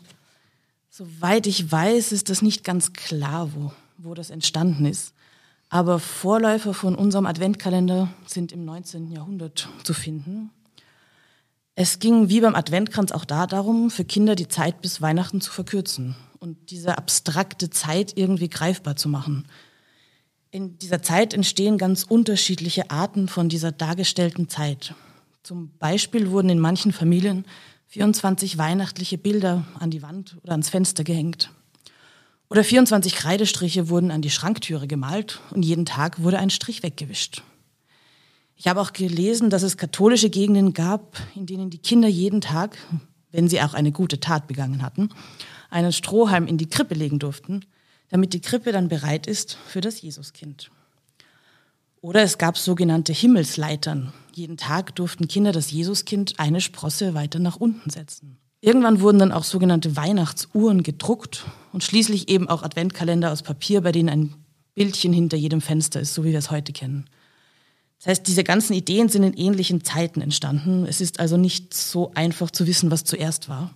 Soweit 0.89 1.47
ich 1.47 1.71
weiß, 1.71 2.11
ist 2.11 2.29
das 2.29 2.41
nicht 2.41 2.63
ganz 2.63 2.93
klar, 2.93 3.49
wo, 3.53 3.71
wo 3.97 4.13
das 4.13 4.29
entstanden 4.29 4.85
ist. 4.85 5.13
Aber 5.69 5.97
Vorläufer 5.99 6.73
von 6.73 6.95
unserem 6.95 7.25
Adventkalender 7.25 8.13
sind 8.27 8.51
im 8.51 8.63
19. 8.63 9.11
Jahrhundert 9.11 9.69
zu 9.83 9.93
finden. 9.93 10.51
Es 11.75 11.97
ging 11.97 12.29
wie 12.29 12.41
beim 12.41 12.53
Adventkranz 12.53 13.11
auch 13.11 13.25
da 13.25 13.47
darum, 13.47 13.89
für 13.89 14.05
Kinder 14.05 14.35
die 14.35 14.47
Zeit 14.47 14.81
bis 14.81 15.01
Weihnachten 15.01 15.41
zu 15.41 15.51
verkürzen 15.51 16.15
und 16.39 16.69
diese 16.69 16.97
abstrakte 16.97 17.71
Zeit 17.71 18.13
irgendwie 18.15 18.49
greifbar 18.49 18.95
zu 18.95 19.09
machen. 19.09 19.47
In 20.51 20.77
dieser 20.77 21.01
Zeit 21.01 21.33
entstehen 21.33 21.79
ganz 21.79 22.03
unterschiedliche 22.03 22.91
Arten 22.91 23.27
von 23.27 23.49
dieser 23.49 23.71
dargestellten 23.71 24.49
Zeit. 24.49 24.93
Zum 25.41 25.71
Beispiel 25.79 26.29
wurden 26.29 26.49
in 26.49 26.59
manchen 26.59 26.93
Familien 26.93 27.45
24 27.87 28.59
weihnachtliche 28.59 29.17
Bilder 29.17 29.65
an 29.79 29.89
die 29.89 30.03
Wand 30.03 30.37
oder 30.43 30.51
ans 30.51 30.69
Fenster 30.69 31.03
gehängt. 31.03 31.49
Oder 32.51 32.63
24 32.63 33.15
Kreidestriche 33.15 33.89
wurden 33.89 34.11
an 34.11 34.21
die 34.21 34.29
Schranktüre 34.29 34.85
gemalt 34.85 35.39
und 35.49 35.63
jeden 35.63 35.85
Tag 35.87 36.21
wurde 36.21 36.37
ein 36.37 36.51
Strich 36.51 36.83
weggewischt. 36.83 37.41
Ich 38.55 38.67
habe 38.67 38.81
auch 38.81 38.93
gelesen, 38.93 39.49
dass 39.49 39.63
es 39.63 39.77
katholische 39.77 40.29
Gegenden 40.29 40.73
gab, 40.73 41.17
in 41.35 41.45
denen 41.45 41.69
die 41.69 41.79
Kinder 41.79 42.07
jeden 42.07 42.41
Tag, 42.41 42.77
wenn 43.31 43.47
sie 43.47 43.61
auch 43.61 43.73
eine 43.73 43.91
gute 43.91 44.19
Tat 44.19 44.47
begangen 44.47 44.81
hatten, 44.81 45.09
einen 45.69 45.91
Strohhalm 45.91 46.47
in 46.47 46.57
die 46.57 46.69
Krippe 46.69 46.93
legen 46.93 47.19
durften, 47.19 47.65
damit 48.09 48.33
die 48.33 48.41
Krippe 48.41 48.71
dann 48.71 48.89
bereit 48.89 49.25
ist 49.27 49.57
für 49.67 49.81
das 49.81 50.01
Jesuskind. 50.01 50.69
Oder 51.99 52.21
es 52.21 52.37
gab 52.37 52.57
sogenannte 52.57 53.13
Himmelsleitern. 53.13 54.13
Jeden 54.33 54.57
Tag 54.57 54.95
durften 54.95 55.27
Kinder 55.27 55.51
das 55.51 55.71
Jesuskind 55.71 56.37
eine 56.37 56.61
Sprosse 56.61 57.13
weiter 57.13 57.39
nach 57.39 57.55
unten 57.55 57.89
setzen. 57.89 58.37
Irgendwann 58.59 59.01
wurden 59.01 59.19
dann 59.19 59.31
auch 59.31 59.43
sogenannte 59.43 59.95
Weihnachtsuhren 59.95 60.83
gedruckt 60.83 61.45
und 61.71 61.83
schließlich 61.83 62.29
eben 62.29 62.49
auch 62.49 62.63
Adventkalender 62.63 63.31
aus 63.31 63.41
Papier, 63.41 63.81
bei 63.81 63.91
denen 63.91 64.09
ein 64.09 64.35
Bildchen 64.75 65.11
hinter 65.11 65.37
jedem 65.37 65.61
Fenster 65.61 65.99
ist, 65.99 66.13
so 66.13 66.23
wie 66.23 66.31
wir 66.31 66.39
es 66.39 66.51
heute 66.51 66.71
kennen. 66.71 67.05
Das 68.03 68.11
heißt, 68.11 68.27
diese 68.27 68.43
ganzen 68.43 68.73
Ideen 68.73 69.07
sind 69.07 69.23
in 69.23 69.33
ähnlichen 69.33 69.85
Zeiten 69.85 70.19
entstanden. 70.19 70.85
Es 70.85 70.99
ist 70.99 71.21
also 71.21 71.37
nicht 71.37 71.73
so 71.73 72.11
einfach 72.15 72.51
zu 72.51 72.67
wissen, 72.67 72.91
was 72.91 73.05
zuerst 73.05 73.47
war. 73.47 73.73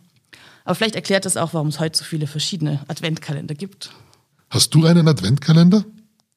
Aber 0.65 0.75
vielleicht 0.75 0.95
erklärt 0.95 1.23
das 1.23 1.37
auch, 1.37 1.53
warum 1.53 1.69
es 1.69 1.79
heute 1.79 1.97
so 1.97 2.03
viele 2.03 2.27
verschiedene 2.27 2.81
Adventkalender 2.89 3.55
gibt. 3.55 3.91
Hast 4.49 4.75
du 4.75 4.85
einen 4.85 5.07
Adventkalender? 5.07 5.85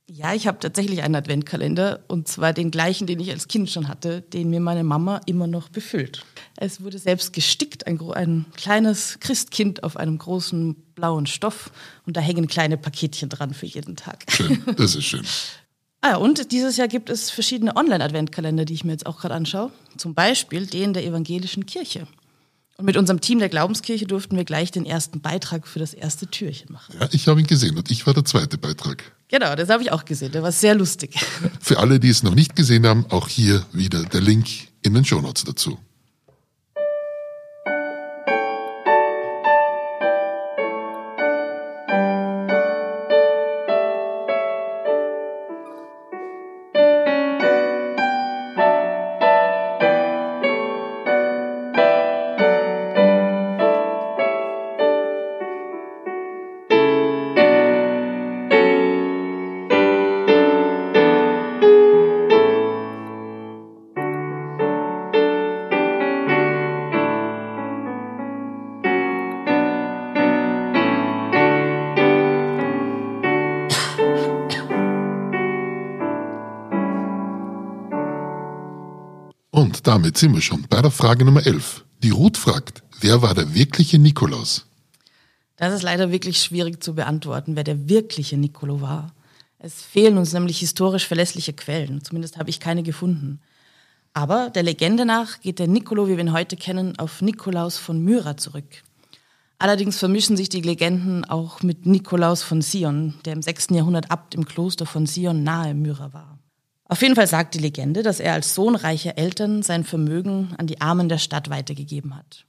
Ja, 0.08 0.34
ich 0.34 0.46
habe 0.46 0.60
tatsächlich 0.60 1.02
einen 1.02 1.16
Adventkalender 1.16 2.04
und 2.06 2.28
zwar 2.28 2.52
den 2.52 2.70
gleichen, 2.70 3.08
den 3.08 3.18
ich 3.18 3.30
als 3.30 3.48
Kind 3.48 3.68
schon 3.70 3.88
hatte, 3.88 4.20
den 4.20 4.50
mir 4.50 4.60
meine 4.60 4.84
Mama 4.84 5.20
immer 5.26 5.48
noch 5.48 5.68
befüllt. 5.68 6.24
Es 6.56 6.80
wurde 6.82 6.98
selbst 6.98 7.32
gestickt, 7.32 7.88
ein, 7.88 8.00
ein, 8.12 8.46
kleines 8.56 9.18
Christkind 9.18 9.82
auf 9.82 9.96
einem 9.96 10.16
großen 10.18 10.76
blauen 10.94 11.26
Stoff 11.26 11.72
und 12.06 12.16
da 12.16 12.20
hängen 12.20 12.46
kleine 12.46 12.76
Paketchen 12.76 13.28
dran 13.28 13.52
für 13.52 13.66
jeden 13.66 13.96
Tag. 13.96 14.26
Schön, 14.30 14.62
das 14.76 14.94
ist 14.94 15.04
schön. 15.04 15.24
ah, 16.00 16.16
und 16.16 16.52
dieses 16.52 16.76
Jahr 16.76 16.88
gibt 16.88 17.10
es 17.10 17.30
verschiedene 17.30 17.76
Online-Adventkalender, 17.76 18.64
die 18.64 18.74
ich 18.74 18.84
mir 18.84 18.92
jetzt 18.92 19.06
auch 19.06 19.20
gerade 19.20 19.34
anschaue. 19.34 19.70
Zum 19.96 20.14
Beispiel 20.14 20.66
den 20.66 20.92
der 20.92 21.04
evangelischen 21.04 21.66
Kirche. 21.66 22.06
Und 22.76 22.86
mit 22.86 22.96
unserem 22.96 23.20
Team 23.20 23.40
der 23.40 23.50
Glaubenskirche 23.50 24.06
durften 24.06 24.36
wir 24.36 24.44
gleich 24.44 24.70
den 24.70 24.86
ersten 24.86 25.20
Beitrag 25.20 25.66
für 25.66 25.78
das 25.78 25.92
erste 25.92 26.26
Türchen 26.26 26.72
machen. 26.72 26.94
Ja, 26.98 27.08
ich 27.12 27.28
habe 27.28 27.38
ihn 27.38 27.46
gesehen 27.46 27.76
und 27.76 27.90
ich 27.90 28.06
war 28.06 28.14
der 28.14 28.24
zweite 28.24 28.56
Beitrag. 28.56 29.12
Genau, 29.28 29.54
das 29.54 29.68
habe 29.68 29.82
ich 29.82 29.92
auch 29.92 30.04
gesehen. 30.06 30.32
Der 30.32 30.42
war 30.42 30.50
sehr 30.50 30.74
lustig. 30.74 31.14
Für 31.60 31.78
alle, 31.78 32.00
die 32.00 32.08
es 32.08 32.22
noch 32.22 32.34
nicht 32.34 32.56
gesehen 32.56 32.86
haben, 32.86 33.04
auch 33.10 33.28
hier 33.28 33.64
wieder 33.72 34.02
der 34.04 34.22
Link 34.22 34.46
in 34.82 34.94
den 34.94 35.04
Shownotes 35.04 35.44
dazu. 35.44 35.78
Und 79.70 79.86
damit 79.86 80.18
sind 80.18 80.34
wir 80.34 80.40
schon 80.40 80.66
bei 80.68 80.82
der 80.82 80.90
Frage 80.90 81.24
Nummer 81.24 81.46
11. 81.46 81.84
Die 82.02 82.10
Ruth 82.10 82.36
fragt, 82.36 82.82
wer 83.00 83.22
war 83.22 83.34
der 83.36 83.54
wirkliche 83.54 84.00
Nikolaus? 84.00 84.66
Das 85.54 85.72
ist 85.72 85.82
leider 85.82 86.10
wirklich 86.10 86.42
schwierig 86.42 86.82
zu 86.82 86.96
beantworten, 86.96 87.54
wer 87.54 87.62
der 87.62 87.88
wirkliche 87.88 88.36
Nicolo 88.36 88.80
war. 88.80 89.14
Es 89.60 89.80
fehlen 89.80 90.18
uns 90.18 90.32
nämlich 90.32 90.58
historisch 90.58 91.06
verlässliche 91.06 91.52
Quellen, 91.52 92.02
zumindest 92.02 92.36
habe 92.36 92.50
ich 92.50 92.58
keine 92.58 92.82
gefunden. 92.82 93.38
Aber 94.12 94.50
der 94.50 94.64
Legende 94.64 95.04
nach 95.04 95.40
geht 95.40 95.60
der 95.60 95.68
Nicolo, 95.68 96.08
wie 96.08 96.16
wir 96.16 96.24
ihn 96.24 96.32
heute 96.32 96.56
kennen, 96.56 96.98
auf 96.98 97.22
Nikolaus 97.22 97.78
von 97.78 98.02
Myra 98.02 98.36
zurück. 98.36 98.82
Allerdings 99.60 100.00
vermischen 100.00 100.36
sich 100.36 100.48
die 100.48 100.62
Legenden 100.62 101.24
auch 101.26 101.62
mit 101.62 101.86
Nikolaus 101.86 102.42
von 102.42 102.60
Sion, 102.60 103.14
der 103.24 103.34
im 103.34 103.42
6. 103.42 103.68
Jahrhundert 103.70 104.10
Abt 104.10 104.34
im 104.34 104.46
Kloster 104.46 104.84
von 104.84 105.06
Sion 105.06 105.44
nahe 105.44 105.74
Myra 105.74 106.12
war. 106.12 106.40
Auf 106.90 107.02
jeden 107.02 107.14
Fall 107.14 107.28
sagt 107.28 107.54
die 107.54 107.60
Legende, 107.60 108.02
dass 108.02 108.18
er 108.18 108.32
als 108.32 108.52
Sohn 108.52 108.74
reicher 108.74 109.16
Eltern 109.16 109.62
sein 109.62 109.84
Vermögen 109.84 110.56
an 110.58 110.66
die 110.66 110.80
Armen 110.80 111.08
der 111.08 111.18
Stadt 111.18 111.48
weitergegeben 111.48 112.16
hat. 112.16 112.46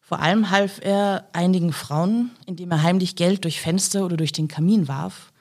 Vor 0.00 0.20
allem 0.20 0.50
half 0.50 0.78
er 0.80 1.26
einigen 1.32 1.72
Frauen, 1.72 2.30
indem 2.46 2.70
er 2.70 2.84
heimlich 2.84 3.16
Geld 3.16 3.42
durch 3.42 3.60
Fenster 3.60 4.04
oder 4.04 4.16
durch 4.16 4.30
den 4.30 4.46
Kamin 4.46 4.86
warf, 4.86 5.32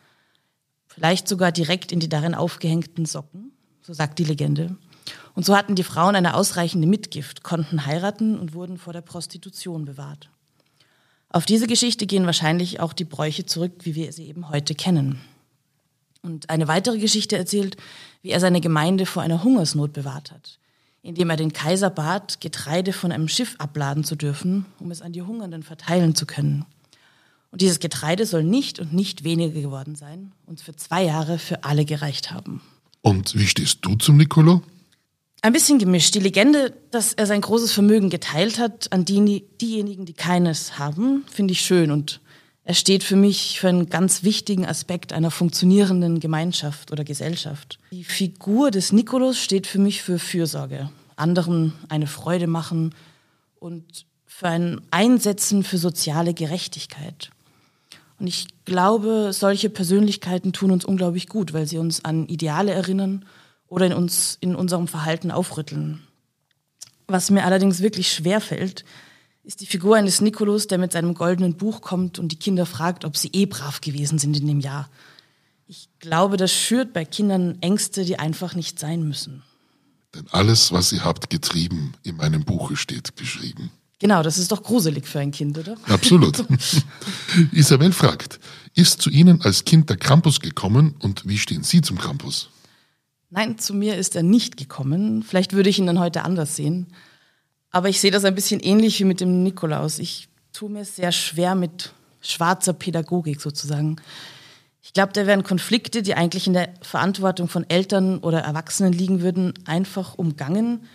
vielleicht 0.88 1.27
sogar 1.27 1.51
direkt 1.51 1.91
in 1.91 2.00
die 2.00 2.10
darin 2.10 2.34
aufgehängten 2.34 3.05
Socken, 3.05 3.51
so 3.84 3.94
sagt 3.94 4.17
die 4.17 4.24
Legende. 4.24 4.75
Und 5.36 5.46
so 5.46 5.55
hatten 5.55 5.75
die 5.75 5.84
Frauen 5.84 6.15
eine 6.15 6.34
ausreichende 6.34 6.88
Mitgift, 6.88 7.44
konnten 7.44 7.86
heiraten 7.86 8.39
und 8.39 8.55
wurden 8.55 8.79
vor 8.79 8.91
der 8.91 9.01
Prostitution 9.01 9.86
bewahrt. 9.86 10.32
Auf 11.29 11.46
diese 11.46 11.67
Geschichte 11.67 12.08
gehen 12.08 12.25
wahrscheinlich 12.25 12.79
auch 12.79 12.94
die 12.94 13.05
Bräuche 13.05 13.46
zurück, 13.46 13.74
wie 13.84 13.94
wir 13.94 14.12
sie 14.12 14.25
eben 14.25 14.50
heute 14.50 14.74
kennen. 14.74 15.22
Und 16.25 16.50
eine 16.50 16.67
weitere 16.67 16.98
Geschichte 16.98 17.38
erzählt, 17.38 17.77
wie 18.24 18.32
er 18.32 18.39
seine 18.39 18.60
Gemeinde 18.60 19.05
vor 19.05 19.22
einer 19.22 19.44
Hungersnot 19.44 19.94
bewahrt 19.94 20.32
hat, 20.32 20.58
indem 21.03 21.29
er 21.29 21.38
den 21.38 21.53
Kaiser 21.53 21.91
bat, 21.91 22.41
Getreide 22.41 22.94
von 22.94 23.12
einem 23.12 23.27
Schiff 23.27 23.53
abladen 23.60 24.03
zu 24.03 24.15
dürfen, 24.15 24.65
um 24.79 24.89
es 24.89 25.03
an 25.03 25.13
die 25.13 25.22
Hungernden 25.22 25.62
verteilen 25.62 26.15
zu 26.15 26.25
können. 26.25 26.65
Und 27.51 27.62
dieses 27.62 27.79
Getreide 27.79 28.25
soll 28.25 28.44
nicht 28.44 28.79
und 28.79 28.91
nicht 28.91 29.24
weniger 29.24 29.62
geworden 29.62 29.96
sein 29.96 30.32
und 30.48 30.60
für 30.62 30.75
zwei 30.75 31.03
Jahre 31.03 31.38
für 31.38 31.63
alle 31.63 31.86
gereicht 31.86 32.32
haben. 32.32 32.60
Und 33.03 33.38
wie 33.38 33.46
stehst 33.46 33.79
du 33.82 33.96
zum 33.96 34.17
Nicolo? 34.17 34.63
Ein 35.44 35.53
bisschen 35.53 35.77
gemischt. 35.77 36.15
Die 36.15 36.20
Legende, 36.20 36.74
dass 36.89 37.13
er 37.13 37.27
sein 37.27 37.41
großes 37.41 37.72
Vermögen 37.72 38.10
geteilt 38.10 38.58
hat 38.58 38.91
an 38.91 39.05
die, 39.05 39.46
diejenigen, 39.62 40.05
die 40.08 40.13
keines 40.13 40.79
haben, 40.79 41.24
finde 41.32 41.51
ich 41.51 41.62
schön 41.62 41.91
und 41.91 42.20
er 42.68 42.74
steht 42.74 43.04
für 43.04 43.16
mich 43.16 43.60
für 43.60 43.70
einen 43.70 43.90
ganz 43.90 44.24
wichtigen 44.24 44.66
Aspekt 44.66 45.14
einer 45.14 45.30
funktionierenden 45.30 46.20
Gemeinschaft 46.20 46.92
oder 46.92 47.04
Gesellschaft. 47.04 47.78
Die 47.92 48.04
Figur 48.04 48.72
des 48.72 48.92
Nikolaus 48.92 49.38
steht 49.38 49.68
für 49.68 49.78
mich 49.78 50.02
für 50.02 50.18
Fürsorge, 50.18 50.90
anderen 51.16 51.74
eine 51.90 52.08
Freude 52.08 52.48
machen 52.48 52.96
und 53.60 54.08
für 54.26 54.48
ein 54.48 54.82
Einsetzen 54.90 55.64
für 55.64 55.78
soziale 55.78 56.34
Gerechtigkeit. 56.34 57.30
Und 58.20 58.26
ich 58.26 58.48
glaube, 58.66 59.30
solche 59.32 59.70
Persönlichkeiten 59.70 60.52
tun 60.52 60.72
uns 60.72 60.86
unglaublich 60.86 61.28
gut, 61.28 61.54
weil 61.54 61.68
sie 61.68 61.78
uns 61.78 62.04
an 62.04 62.26
Ideale 62.26 62.72
erinnern 62.72 63.26
oder 63.68 63.86
in 63.86 63.94
uns 63.94 64.40
in 64.42 64.56
unserem 64.56 64.88
Verhalten 64.88 65.30
aufrütteln. 65.30 66.02
Was 67.08 67.30
mir 67.30 67.46
allerdings 67.46 67.82
wirklich 67.82 68.12
schwer 68.12 68.42
fällt, 68.42 68.86
ist 69.46 69.62
die 69.62 69.66
Figur 69.68 69.96
eines 69.96 70.22
Nikolaus, 70.22 70.68
der 70.68 70.78
mit 70.78 70.92
seinem 70.92 71.14
goldenen 71.14 71.56
Buch 71.56 71.82
kommt 71.82 72.20
und 72.20 72.32
die 72.32 72.40
Kinder 72.40 72.66
fragt, 72.66 73.06
ob 73.06 73.16
sie 73.16 73.30
eh 73.32 73.46
brav 73.46 73.80
gewesen 73.80 74.18
sind 74.18 74.36
in 74.38 74.48
dem 74.48 74.60
Jahr. 74.60 74.90
Ich 75.68 75.88
glaube, 76.00 76.38
das 76.38 76.52
schürt 76.52 76.94
bei 76.94 77.06
Kindern 77.06 77.58
Ängste, 77.62 78.06
die 78.06 78.18
einfach 78.18 78.56
nicht 78.56 78.80
sein 78.80 79.08
müssen. 79.08 79.44
Denn 80.14 80.28
alles, 80.32 80.72
was 80.72 80.92
ihr 80.92 81.04
habt 81.04 81.30
getrieben, 81.30 81.94
in 82.04 82.18
meinem 82.18 82.44
Buche 82.44 82.75
steht 82.75 83.16
geschrieben. 83.16 83.72
Genau, 84.00 84.24
das 84.24 84.38
ist 84.38 84.52
doch 84.52 84.62
gruselig 84.62 85.08
für 85.08 85.20
ein 85.20 85.32
Kind, 85.32 85.58
oder? 85.58 85.78
Absolut. 85.88 86.44
Isabel 87.52 87.92
fragt, 87.92 88.40
ist 88.74 89.02
zu 89.02 89.10
Ihnen 89.10 89.42
als 89.42 89.64
Kind 89.64 89.90
der 89.90 89.98
Krampus 89.98 90.40
gekommen 90.40 90.96
und 91.00 91.28
wie 91.28 91.38
stehen 91.38 91.64
Sie 91.64 91.82
zum 91.82 91.98
Krampus? 91.98 92.50
Nein, 93.30 93.58
zu 93.58 93.74
mir 93.74 93.98
ist 93.98 94.16
er 94.16 94.24
nicht 94.24 94.58
gekommen. 94.58 95.24
Vielleicht 95.24 95.54
würde 95.54 95.70
ich 95.70 95.80
ihn 95.80 95.88
dann 95.88 96.00
heute 96.00 96.24
anders 96.24 96.56
sehen. 96.56 96.88
Aber 97.75 97.89
ich 97.89 98.00
sehe 98.00 98.10
das 98.10 98.24
ein 98.24 98.36
bisschen 98.36 98.62
ähnlich 98.62 99.01
wie 99.01 99.03
mit 99.03 99.20
dem 99.20 99.44
Nikolaus. 99.44 100.00
Ich 100.00 100.29
tue 100.53 100.70
mir 100.70 100.86
sehr 100.86 101.12
schwer 101.12 101.55
mit 101.55 101.91
schwarzer 102.22 102.72
Pädagogik 102.72 103.41
sozusagen. 103.41 103.98
Ich 104.82 104.94
glaube, 104.94 105.12
da 105.12 105.27
wären 105.27 105.44
Konflikte, 105.44 106.01
die 106.01 106.13
eigentlich 106.13 106.48
in 106.48 106.53
der 106.53 106.74
Verantwortung 106.82 107.50
von 107.50 107.70
Eltern 107.70 108.20
oder 108.20 108.39
Erwachsenen 108.39 108.94
liegen 108.94 109.20
würden, 109.20 109.53
einfach 109.65 110.17
umgangen, 110.17 110.86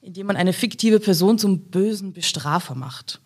indem 0.00 0.28
man 0.28 0.36
eine 0.36 0.54
fiktive 0.54 1.00
Person 1.00 1.36
zum 1.36 1.64
bösen 1.64 2.14
Bestrafer 2.14 2.76
macht. 2.76 3.20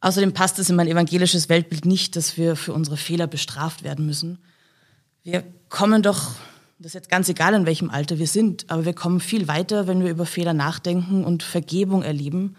Außerdem 0.00 0.32
passt 0.32 0.58
es 0.58 0.68
in 0.68 0.74
mein 0.74 0.88
evangelisches 0.88 1.48
Weltbild 1.48 1.84
nicht, 1.84 2.16
dass 2.16 2.36
wir 2.36 2.56
für 2.56 2.72
unsere 2.72 2.96
Fehler 2.96 3.28
bestraft 3.28 3.84
werden 3.84 4.06
müssen. 4.06 4.38
Wir 5.22 5.44
kommen 5.68 6.02
doch, 6.02 6.32
das 6.78 6.90
ist 6.90 6.94
jetzt 6.94 7.10
ganz 7.10 7.28
egal, 7.28 7.54
in 7.54 7.66
welchem 7.66 7.90
Alter 7.90 8.18
wir 8.18 8.28
sind, 8.28 8.70
aber 8.70 8.84
wir 8.84 8.92
kommen 8.92 9.20
viel 9.20 9.48
weiter, 9.48 9.88
wenn 9.88 10.02
wir 10.02 10.10
über 10.10 10.26
Fehler 10.26 10.54
nachdenken 10.54 11.24
und 11.24 11.42
Vergebung 11.42 12.02
erleben, 12.02 12.56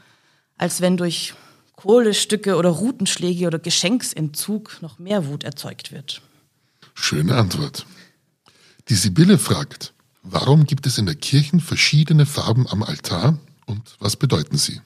als 0.57 0.81
wenn 0.81 0.97
durch 0.97 1.33
Kohlestücke 1.77 2.57
oder 2.57 2.69
Rutenschläge 2.69 3.47
oder 3.47 3.59
Geschenksentzug 3.59 4.81
noch 4.81 4.99
mehr 4.99 5.27
Wut 5.27 5.45
erzeugt 5.45 5.93
wird. 5.93 6.21
Schöne 6.93 7.35
Antwort. 7.35 7.85
Die 8.89 8.95
Sibylle 8.95 9.37
fragt, 9.37 9.93
warum 10.21 10.65
gibt 10.65 10.85
es 10.85 10.97
in 10.97 11.05
der 11.05 11.15
Kirche 11.15 11.59
verschiedene 11.59 12.25
Farben 12.25 12.67
am 12.67 12.83
Altar 12.83 13.39
und 13.67 13.95
was 13.99 14.17
bedeuten 14.17 14.57
sie? 14.57 14.81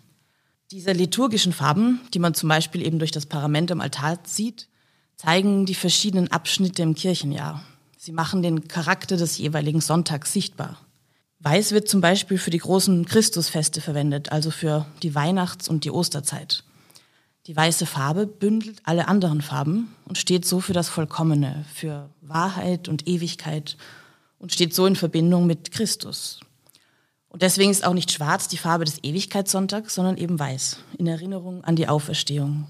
Diese 0.69 0.91
liturgischen 0.91 1.53
Farben, 1.53 2.01
die 2.13 2.19
man 2.19 2.35
zum 2.35 2.49
Beispiel 2.49 2.85
eben 2.85 2.99
durch 2.99 3.11
das 3.11 3.25
Parament 3.25 3.71
am 3.71 3.81
Altar 3.81 4.19
sieht, 4.25 4.67
zeigen 5.15 5.65
die 5.65 5.75
verschiedenen 5.75 6.31
Abschnitte 6.31 6.83
im 6.83 6.93
Kirchenjahr. 6.93 7.63
Sie 8.05 8.11
machen 8.11 8.43
den 8.43 8.67
Charakter 8.67 9.15
des 9.15 9.37
jeweiligen 9.37 9.79
Sonntags 9.79 10.33
sichtbar. 10.33 10.77
Weiß 11.39 11.71
wird 11.71 11.87
zum 11.87 12.01
Beispiel 12.01 12.37
für 12.37 12.49
die 12.49 12.57
großen 12.57 13.05
Christusfeste 13.05 13.79
verwendet, 13.79 14.29
also 14.29 14.51
für 14.51 14.85
die 15.01 15.15
Weihnachts- 15.15 15.69
und 15.69 15.85
die 15.85 15.91
Osterzeit. 15.91 16.65
Die 17.47 17.55
weiße 17.55 17.85
Farbe 17.85 18.27
bündelt 18.27 18.81
alle 18.83 19.07
anderen 19.07 19.41
Farben 19.41 19.95
und 20.03 20.17
steht 20.17 20.43
so 20.43 20.59
für 20.59 20.73
das 20.73 20.89
Vollkommene, 20.89 21.63
für 21.73 22.09
Wahrheit 22.19 22.89
und 22.89 23.07
Ewigkeit 23.07 23.77
und 24.37 24.51
steht 24.51 24.73
so 24.73 24.85
in 24.85 24.97
Verbindung 24.97 25.47
mit 25.47 25.71
Christus. 25.71 26.41
Und 27.29 27.41
deswegen 27.41 27.71
ist 27.71 27.85
auch 27.85 27.93
nicht 27.93 28.11
schwarz 28.11 28.49
die 28.49 28.57
Farbe 28.57 28.83
des 28.83 29.01
Ewigkeitssonntags, 29.01 29.95
sondern 29.95 30.17
eben 30.17 30.37
weiß, 30.37 30.79
in 30.97 31.07
Erinnerung 31.07 31.63
an 31.63 31.77
die 31.77 31.87
Auferstehung. 31.87 32.67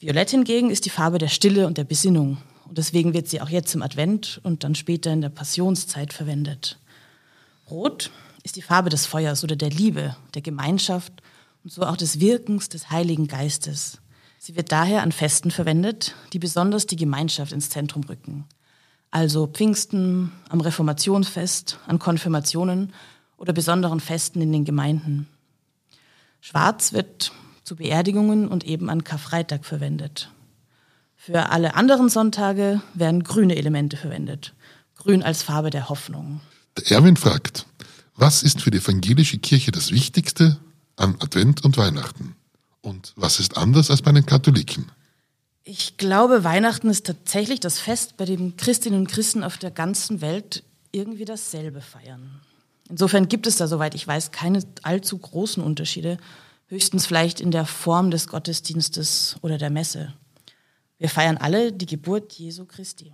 Violett 0.00 0.28
hingegen 0.28 0.68
ist 0.68 0.84
die 0.84 0.90
Farbe 0.90 1.16
der 1.16 1.28
Stille 1.28 1.66
und 1.66 1.78
der 1.78 1.84
Besinnung. 1.84 2.36
Und 2.66 2.78
deswegen 2.78 3.14
wird 3.14 3.28
sie 3.28 3.40
auch 3.40 3.48
jetzt 3.48 3.74
im 3.74 3.82
Advent 3.82 4.40
und 4.42 4.64
dann 4.64 4.74
später 4.74 5.12
in 5.12 5.20
der 5.20 5.28
Passionszeit 5.28 6.12
verwendet. 6.12 6.78
Rot 7.70 8.10
ist 8.42 8.56
die 8.56 8.62
Farbe 8.62 8.90
des 8.90 9.06
Feuers 9.06 9.44
oder 9.44 9.56
der 9.56 9.70
Liebe, 9.70 10.16
der 10.34 10.42
Gemeinschaft 10.42 11.12
und 11.62 11.72
so 11.72 11.82
auch 11.82 11.96
des 11.96 12.20
Wirkens 12.20 12.68
des 12.68 12.90
Heiligen 12.90 13.26
Geistes. 13.26 13.98
Sie 14.38 14.56
wird 14.56 14.72
daher 14.72 15.02
an 15.02 15.12
Festen 15.12 15.50
verwendet, 15.50 16.14
die 16.34 16.38
besonders 16.38 16.86
die 16.86 16.96
Gemeinschaft 16.96 17.52
ins 17.52 17.70
Zentrum 17.70 18.04
rücken. 18.04 18.44
Also 19.10 19.46
Pfingsten, 19.46 20.32
am 20.50 20.60
Reformationsfest, 20.60 21.78
an 21.86 21.98
Konfirmationen 21.98 22.92
oder 23.38 23.52
besonderen 23.52 24.00
Festen 24.00 24.42
in 24.42 24.52
den 24.52 24.64
Gemeinden. 24.64 25.28
Schwarz 26.40 26.92
wird 26.92 27.32
zu 27.62 27.76
Beerdigungen 27.76 28.48
und 28.48 28.64
eben 28.64 28.90
an 28.90 29.04
Karfreitag 29.04 29.64
verwendet. 29.64 30.30
Für 31.26 31.48
alle 31.48 31.74
anderen 31.74 32.10
Sonntage 32.10 32.82
werden 32.92 33.24
grüne 33.24 33.56
Elemente 33.56 33.96
verwendet. 33.96 34.52
Grün 34.94 35.22
als 35.22 35.42
Farbe 35.42 35.70
der 35.70 35.88
Hoffnung. 35.88 36.42
Der 36.76 36.98
Erwin 36.98 37.16
fragt, 37.16 37.64
was 38.14 38.42
ist 38.42 38.60
für 38.60 38.70
die 38.70 38.76
evangelische 38.76 39.38
Kirche 39.38 39.72
das 39.72 39.90
Wichtigste 39.90 40.58
an 40.96 41.16
Advent 41.20 41.64
und 41.64 41.78
Weihnachten? 41.78 42.36
Und 42.82 43.14
was 43.16 43.40
ist 43.40 43.56
anders 43.56 43.90
als 43.90 44.02
bei 44.02 44.12
den 44.12 44.26
Katholiken? 44.26 44.92
Ich 45.62 45.96
glaube, 45.96 46.44
Weihnachten 46.44 46.90
ist 46.90 47.06
tatsächlich 47.06 47.58
das 47.58 47.78
Fest, 47.78 48.18
bei 48.18 48.26
dem 48.26 48.58
Christinnen 48.58 49.00
und 49.00 49.08
Christen 49.08 49.44
auf 49.44 49.56
der 49.56 49.70
ganzen 49.70 50.20
Welt 50.20 50.62
irgendwie 50.92 51.24
dasselbe 51.24 51.80
feiern. 51.80 52.42
Insofern 52.90 53.28
gibt 53.28 53.46
es 53.46 53.56
da, 53.56 53.66
soweit 53.66 53.94
ich 53.94 54.06
weiß, 54.06 54.30
keine 54.30 54.62
allzu 54.82 55.16
großen 55.16 55.62
Unterschiede, 55.62 56.18
höchstens 56.66 57.06
vielleicht 57.06 57.40
in 57.40 57.50
der 57.50 57.64
Form 57.64 58.10
des 58.10 58.28
Gottesdienstes 58.28 59.36
oder 59.40 59.56
der 59.56 59.70
Messe. 59.70 60.12
Wir 61.04 61.10
feiern 61.10 61.36
alle 61.36 61.70
die 61.70 61.84
Geburt 61.84 62.32
Jesu 62.32 62.64
Christi. 62.64 63.12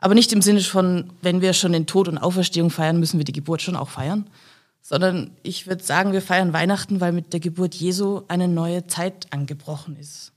Aber 0.00 0.16
nicht 0.16 0.32
im 0.32 0.42
Sinne 0.42 0.60
von, 0.60 1.12
wenn 1.22 1.40
wir 1.40 1.52
schon 1.52 1.70
den 1.70 1.86
Tod 1.86 2.08
und 2.08 2.18
Auferstehung 2.18 2.68
feiern, 2.68 2.98
müssen 2.98 3.18
wir 3.18 3.24
die 3.24 3.30
Geburt 3.30 3.62
schon 3.62 3.76
auch 3.76 3.90
feiern, 3.90 4.28
sondern 4.82 5.30
ich 5.44 5.68
würde 5.68 5.84
sagen, 5.84 6.10
wir 6.10 6.20
feiern 6.20 6.52
Weihnachten, 6.52 7.00
weil 7.00 7.12
mit 7.12 7.32
der 7.32 7.38
Geburt 7.38 7.76
Jesu 7.76 8.22
eine 8.26 8.48
neue 8.48 8.88
Zeit 8.88 9.28
angebrochen 9.32 9.94
ist. 9.94 10.32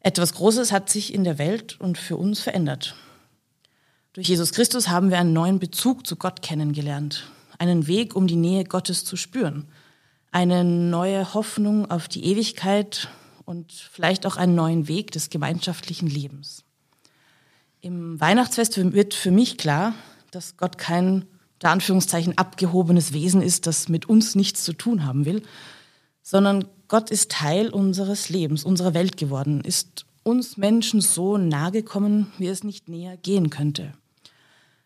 Etwas 0.00 0.34
Großes 0.34 0.72
hat 0.72 0.90
sich 0.90 1.14
in 1.14 1.24
der 1.24 1.38
Welt 1.38 1.80
und 1.80 1.96
für 1.96 2.18
uns 2.18 2.40
verändert. 2.40 2.94
Durch 4.12 4.28
Jesus 4.28 4.52
Christus 4.52 4.88
haben 4.88 5.08
wir 5.08 5.18
einen 5.18 5.32
neuen 5.32 5.58
Bezug 5.58 6.06
zu 6.06 6.16
Gott 6.16 6.42
kennengelernt, 6.42 7.30
einen 7.56 7.86
Weg, 7.86 8.14
um 8.14 8.26
die 8.26 8.36
Nähe 8.36 8.64
Gottes 8.64 9.06
zu 9.06 9.16
spüren, 9.16 9.66
eine 10.32 10.64
neue 10.64 11.32
Hoffnung 11.32 11.90
auf 11.90 12.08
die 12.08 12.26
Ewigkeit 12.26 13.08
und 13.48 13.72
vielleicht 13.72 14.26
auch 14.26 14.36
einen 14.36 14.54
neuen 14.54 14.88
Weg 14.88 15.10
des 15.10 15.30
gemeinschaftlichen 15.30 16.06
Lebens. 16.06 16.64
Im 17.80 18.20
Weihnachtsfest 18.20 18.92
wird 18.92 19.14
für 19.14 19.30
mich 19.30 19.56
klar, 19.56 19.94
dass 20.30 20.58
Gott 20.58 20.76
kein, 20.76 21.24
der 21.62 21.70
Anführungszeichen, 21.70 22.36
abgehobenes 22.36 23.14
Wesen 23.14 23.40
ist, 23.40 23.66
das 23.66 23.88
mit 23.88 24.06
uns 24.06 24.34
nichts 24.34 24.64
zu 24.64 24.74
tun 24.74 25.06
haben 25.06 25.24
will, 25.24 25.42
sondern 26.22 26.66
Gott 26.88 27.10
ist 27.10 27.30
Teil 27.30 27.70
unseres 27.70 28.28
Lebens, 28.28 28.64
unserer 28.64 28.92
Welt 28.92 29.16
geworden, 29.16 29.62
ist 29.62 30.04
uns 30.24 30.58
Menschen 30.58 31.00
so 31.00 31.38
nahe 31.38 31.72
gekommen, 31.72 32.30
wie 32.36 32.48
es 32.48 32.64
nicht 32.64 32.90
näher 32.90 33.16
gehen 33.16 33.48
könnte. 33.48 33.94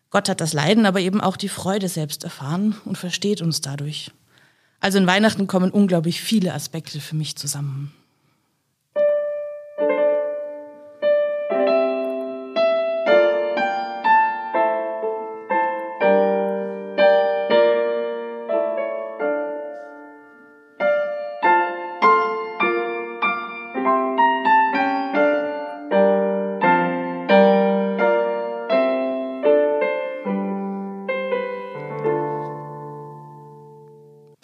Gott 0.09 0.29
hat 0.29 0.39
das 0.39 0.53
Leiden, 0.53 0.85
aber 0.85 1.01
eben 1.01 1.19
auch 1.19 1.35
die 1.35 1.49
Freude 1.49 1.89
selbst 1.89 2.23
erfahren 2.23 2.77
und 2.85 2.97
versteht 2.97 3.41
uns 3.41 3.59
dadurch. 3.59 4.11
Also 4.79 4.99
in 4.99 5.07
Weihnachten 5.07 5.47
kommen 5.47 5.69
unglaublich 5.69 6.21
viele 6.21 6.53
Aspekte 6.53 7.01
für 7.01 7.17
mich 7.17 7.35
zusammen. 7.35 7.91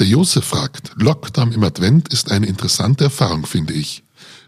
Josef 0.05 0.45
fragt, 0.45 0.91
Lockdown 0.95 1.51
im 1.51 1.63
Advent 1.63 2.13
ist 2.13 2.31
eine 2.31 2.47
interessante 2.47 3.03
Erfahrung, 3.03 3.45
finde 3.45 3.73
ich. 3.73 4.03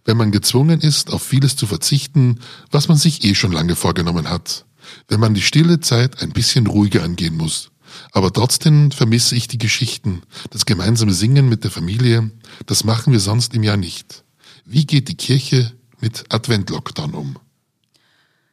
Wenn 0.05 0.17
man 0.17 0.31
gezwungen 0.31 0.81
ist, 0.81 1.11
auf 1.11 1.21
vieles 1.21 1.55
zu 1.55 1.67
verzichten, 1.67 2.39
was 2.71 2.87
man 2.87 2.97
sich 2.97 3.23
eh 3.23 3.35
schon 3.35 3.51
lange 3.51 3.75
vorgenommen 3.75 4.29
hat. 4.29 4.65
Wenn 5.07 5.19
man 5.19 5.33
die 5.33 5.41
stille 5.41 5.79
Zeit 5.79 6.21
ein 6.21 6.31
bisschen 6.31 6.67
ruhiger 6.67 7.03
angehen 7.03 7.37
muss. 7.37 7.71
Aber 8.11 8.31
trotzdem 8.31 8.91
vermisse 8.91 9.35
ich 9.35 9.47
die 9.47 9.57
Geschichten, 9.57 10.23
das 10.49 10.65
gemeinsame 10.65 11.13
Singen 11.13 11.49
mit 11.49 11.63
der 11.63 11.71
Familie, 11.71 12.31
das 12.65 12.83
machen 12.83 13.11
wir 13.11 13.19
sonst 13.19 13.53
im 13.53 13.63
Jahr 13.63 13.77
nicht. 13.77 14.23
Wie 14.65 14.85
geht 14.85 15.09
die 15.09 15.15
Kirche 15.15 15.73
mit 15.99 16.23
Advent-Lockdown 16.29 17.13
um? 17.13 17.37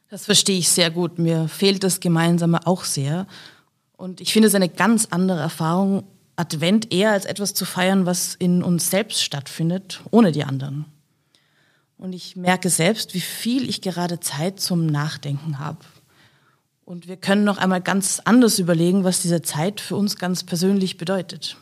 Das 0.09 0.25
verstehe 0.25 0.57
ich 0.57 0.69
sehr 0.69 0.89
gut. 0.89 1.19
Mir 1.19 1.47
fehlt 1.47 1.83
das 1.83 1.99
Gemeinsame 1.99 2.65
auch 2.65 2.83
sehr. 2.83 3.27
Und 3.95 4.21
ich 4.21 4.33
finde 4.33 4.47
es 4.47 4.55
eine 4.55 4.69
ganz 4.69 5.07
andere 5.11 5.39
Erfahrung, 5.39 6.03
Advent 6.39 6.93
eher 6.93 7.11
als 7.11 7.25
etwas 7.25 7.53
zu 7.53 7.65
feiern, 7.65 8.05
was 8.05 8.33
in 8.35 8.63
uns 8.63 8.89
selbst 8.89 9.21
stattfindet, 9.21 10.01
ohne 10.09 10.31
die 10.31 10.45
anderen. 10.45 10.85
Und 11.97 12.13
ich 12.13 12.37
merke 12.37 12.69
selbst, 12.69 13.13
wie 13.13 13.19
viel 13.19 13.67
ich 13.67 13.81
gerade 13.81 14.21
Zeit 14.21 14.61
zum 14.61 14.85
Nachdenken 14.85 15.59
habe. 15.59 15.79
Und 16.85 17.09
wir 17.09 17.17
können 17.17 17.43
noch 17.43 17.57
einmal 17.57 17.81
ganz 17.81 18.21
anders 18.23 18.57
überlegen, 18.57 19.03
was 19.03 19.21
diese 19.21 19.41
Zeit 19.41 19.81
für 19.81 19.97
uns 19.97 20.15
ganz 20.15 20.45
persönlich 20.45 20.97
bedeutet. 20.97 21.57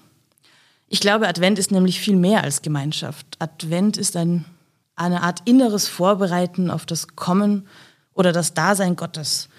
Ich 0.88 1.00
glaube, 1.00 1.28
Advent 1.28 1.58
ist 1.58 1.72
nämlich 1.72 2.00
viel 2.00 2.16
mehr 2.16 2.44
als 2.44 2.62
Gemeinschaft. 2.62 3.26
Advent 3.40 3.98
ist 3.98 4.16
ein, 4.16 4.46
eine 4.96 5.24
Art 5.24 5.42
inneres 5.46 5.88
Vorbereiten 5.88 6.70
auf 6.70 6.86
das 6.86 7.16
Kommen 7.16 7.68
oder 8.13 8.32
das 8.32 8.54
Dasein 8.54 8.96
Gottes. 8.96 9.50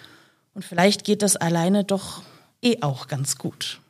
Und 0.55 0.65
vielleicht 0.65 1.03
geht 1.03 1.23
das 1.23 1.35
alleine 1.35 1.83
doch 1.83 2.23
eh 2.63 2.83
auch 2.83 3.09
ganz 3.09 3.37
gut. 3.37 3.81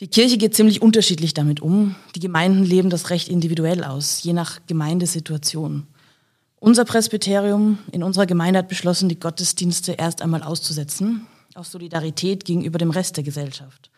Die 0.00 0.08
Kirche 0.08 0.36
geht 0.36 0.54
ziemlich 0.54 0.82
unterschiedlich 0.82 1.32
damit 1.32 1.60
um. 1.60 1.94
Die 2.14 2.20
Gemeinden 2.20 2.64
leben 2.64 2.90
das 2.90 3.08
recht 3.08 3.28
individuell 3.28 3.82
aus, 3.82 4.22
je 4.22 4.34
nach 4.34 4.60
Gemeindesituation. 4.66 5.86
Unser 6.58 6.84
Presbyterium 6.84 7.78
in 7.92 8.02
unserer 8.02 8.26
Gemeinde 8.26 8.58
hat 8.58 8.68
beschlossen, 8.68 9.08
die 9.08 9.18
Gottesdienste 9.18 9.92
erst 9.92 10.20
einmal 10.20 10.42
auszusetzen, 10.42 11.26
aus 11.54 11.72
Solidarität 11.72 12.44
gegenüber 12.44 12.78
dem 12.78 12.90
Rest 12.90 13.16
der 13.16 13.24
Gesellschaft. 13.24 13.90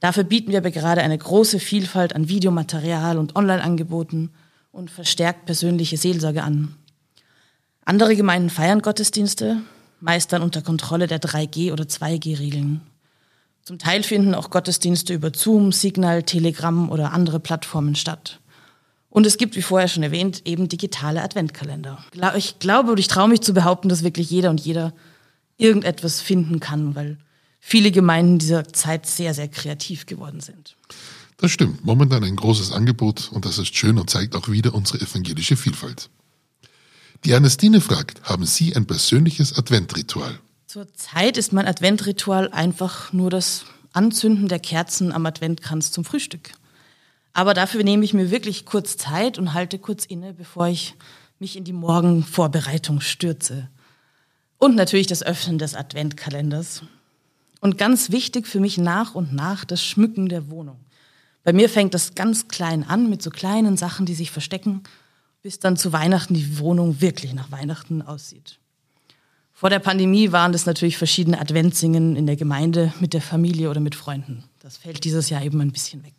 Dafür 0.00 0.24
bieten 0.24 0.52
wir 0.52 0.60
gerade 0.60 1.00
eine 1.00 1.16
große 1.16 1.58
Vielfalt 1.58 2.14
an 2.14 2.28
Videomaterial 2.28 3.16
und 3.16 3.34
Online-Angeboten 3.34 4.30
und 4.72 4.90
verstärkt 4.90 5.46
persönliche 5.46 5.96
Seelsorge 5.96 6.42
an. 6.42 6.74
Andere 7.86 8.14
Gemeinden 8.14 8.50
feiern 8.50 8.82
Gottesdienste, 8.82 9.62
meist 10.00 10.34
dann 10.34 10.42
unter 10.42 10.60
Kontrolle 10.60 11.06
der 11.06 11.20
3G- 11.20 11.72
oder 11.72 11.84
2G-Regeln. 11.84 12.82
Zum 13.64 13.78
Teil 13.78 14.02
finden 14.02 14.34
auch 14.34 14.50
Gottesdienste 14.50 15.14
über 15.14 15.32
Zoom, 15.34 15.72
Signal, 15.72 16.22
Telegram 16.22 16.90
oder 16.90 17.12
andere 17.12 17.40
Plattformen 17.40 17.94
statt. 17.94 18.40
Und 19.10 19.26
es 19.26 19.38
gibt, 19.38 19.56
wie 19.56 19.62
vorher 19.62 19.88
schon 19.88 20.02
erwähnt, 20.02 20.42
eben 20.44 20.68
digitale 20.68 21.22
Adventkalender. 21.22 22.04
Ich 22.36 22.58
glaube 22.60 22.92
und 22.92 22.98
ich 22.98 23.08
traue 23.08 23.28
mich 23.28 23.40
zu 23.40 23.52
behaupten, 23.52 23.88
dass 23.88 24.04
wirklich 24.04 24.30
jeder 24.30 24.50
und 24.50 24.60
jeder 24.60 24.94
irgendetwas 25.56 26.20
finden 26.20 26.60
kann, 26.60 26.94
weil 26.94 27.18
viele 27.58 27.90
Gemeinden 27.90 28.38
dieser 28.38 28.72
Zeit 28.72 29.06
sehr, 29.06 29.34
sehr 29.34 29.48
kreativ 29.48 30.06
geworden 30.06 30.40
sind. 30.40 30.76
Das 31.36 31.50
stimmt. 31.50 31.84
Momentan 31.84 32.22
ein 32.22 32.36
großes 32.36 32.72
Angebot 32.72 33.30
und 33.32 33.44
das 33.44 33.58
ist 33.58 33.74
schön 33.76 33.98
und 33.98 34.10
zeigt 34.10 34.36
auch 34.36 34.48
wieder 34.48 34.74
unsere 34.74 35.00
evangelische 35.00 35.56
Vielfalt. 35.56 36.08
Die 37.24 37.32
Ernestine 37.32 37.80
fragt, 37.80 38.22
haben 38.22 38.46
Sie 38.46 38.74
ein 38.76 38.86
persönliches 38.86 39.58
Adventritual? 39.58 40.38
Zurzeit 40.72 41.36
ist 41.36 41.52
mein 41.52 41.66
Adventritual 41.66 42.48
einfach 42.52 43.12
nur 43.12 43.28
das 43.28 43.64
Anzünden 43.92 44.46
der 44.46 44.60
Kerzen 44.60 45.10
am 45.10 45.26
Adventkranz 45.26 45.90
zum 45.90 46.04
Frühstück. 46.04 46.52
Aber 47.32 47.54
dafür 47.54 47.82
nehme 47.82 48.04
ich 48.04 48.14
mir 48.14 48.30
wirklich 48.30 48.66
kurz 48.66 48.96
Zeit 48.96 49.36
und 49.36 49.52
halte 49.52 49.80
kurz 49.80 50.04
inne, 50.04 50.32
bevor 50.32 50.68
ich 50.68 50.94
mich 51.40 51.56
in 51.56 51.64
die 51.64 51.72
Morgenvorbereitung 51.72 53.00
stürze. 53.00 53.68
Und 54.58 54.76
natürlich 54.76 55.08
das 55.08 55.24
Öffnen 55.24 55.58
des 55.58 55.74
Adventkalenders. 55.74 56.84
Und 57.60 57.76
ganz 57.76 58.12
wichtig 58.12 58.46
für 58.46 58.60
mich 58.60 58.78
nach 58.78 59.16
und 59.16 59.32
nach 59.32 59.64
das 59.64 59.84
Schmücken 59.84 60.28
der 60.28 60.50
Wohnung. 60.50 60.78
Bei 61.42 61.52
mir 61.52 61.68
fängt 61.68 61.94
das 61.94 62.14
ganz 62.14 62.46
klein 62.46 62.84
an 62.84 63.10
mit 63.10 63.22
so 63.22 63.30
kleinen 63.30 63.76
Sachen, 63.76 64.06
die 64.06 64.14
sich 64.14 64.30
verstecken, 64.30 64.84
bis 65.42 65.58
dann 65.58 65.76
zu 65.76 65.92
Weihnachten 65.92 66.34
die 66.34 66.60
Wohnung 66.60 67.00
wirklich 67.00 67.34
nach 67.34 67.50
Weihnachten 67.50 68.02
aussieht. 68.02 68.59
Vor 69.60 69.68
der 69.68 69.78
Pandemie 69.78 70.32
waren 70.32 70.52
das 70.52 70.64
natürlich 70.64 70.96
verschiedene 70.96 71.38
Adventssingen 71.38 72.16
in 72.16 72.24
der 72.24 72.36
Gemeinde 72.36 72.94
mit 72.98 73.12
der 73.12 73.20
Familie 73.20 73.68
oder 73.68 73.80
mit 73.80 73.94
Freunden. 73.94 74.42
Das 74.60 74.78
fällt 74.78 75.04
dieses 75.04 75.28
Jahr 75.28 75.42
eben 75.42 75.60
ein 75.60 75.70
bisschen 75.70 76.02
weg. 76.02 76.14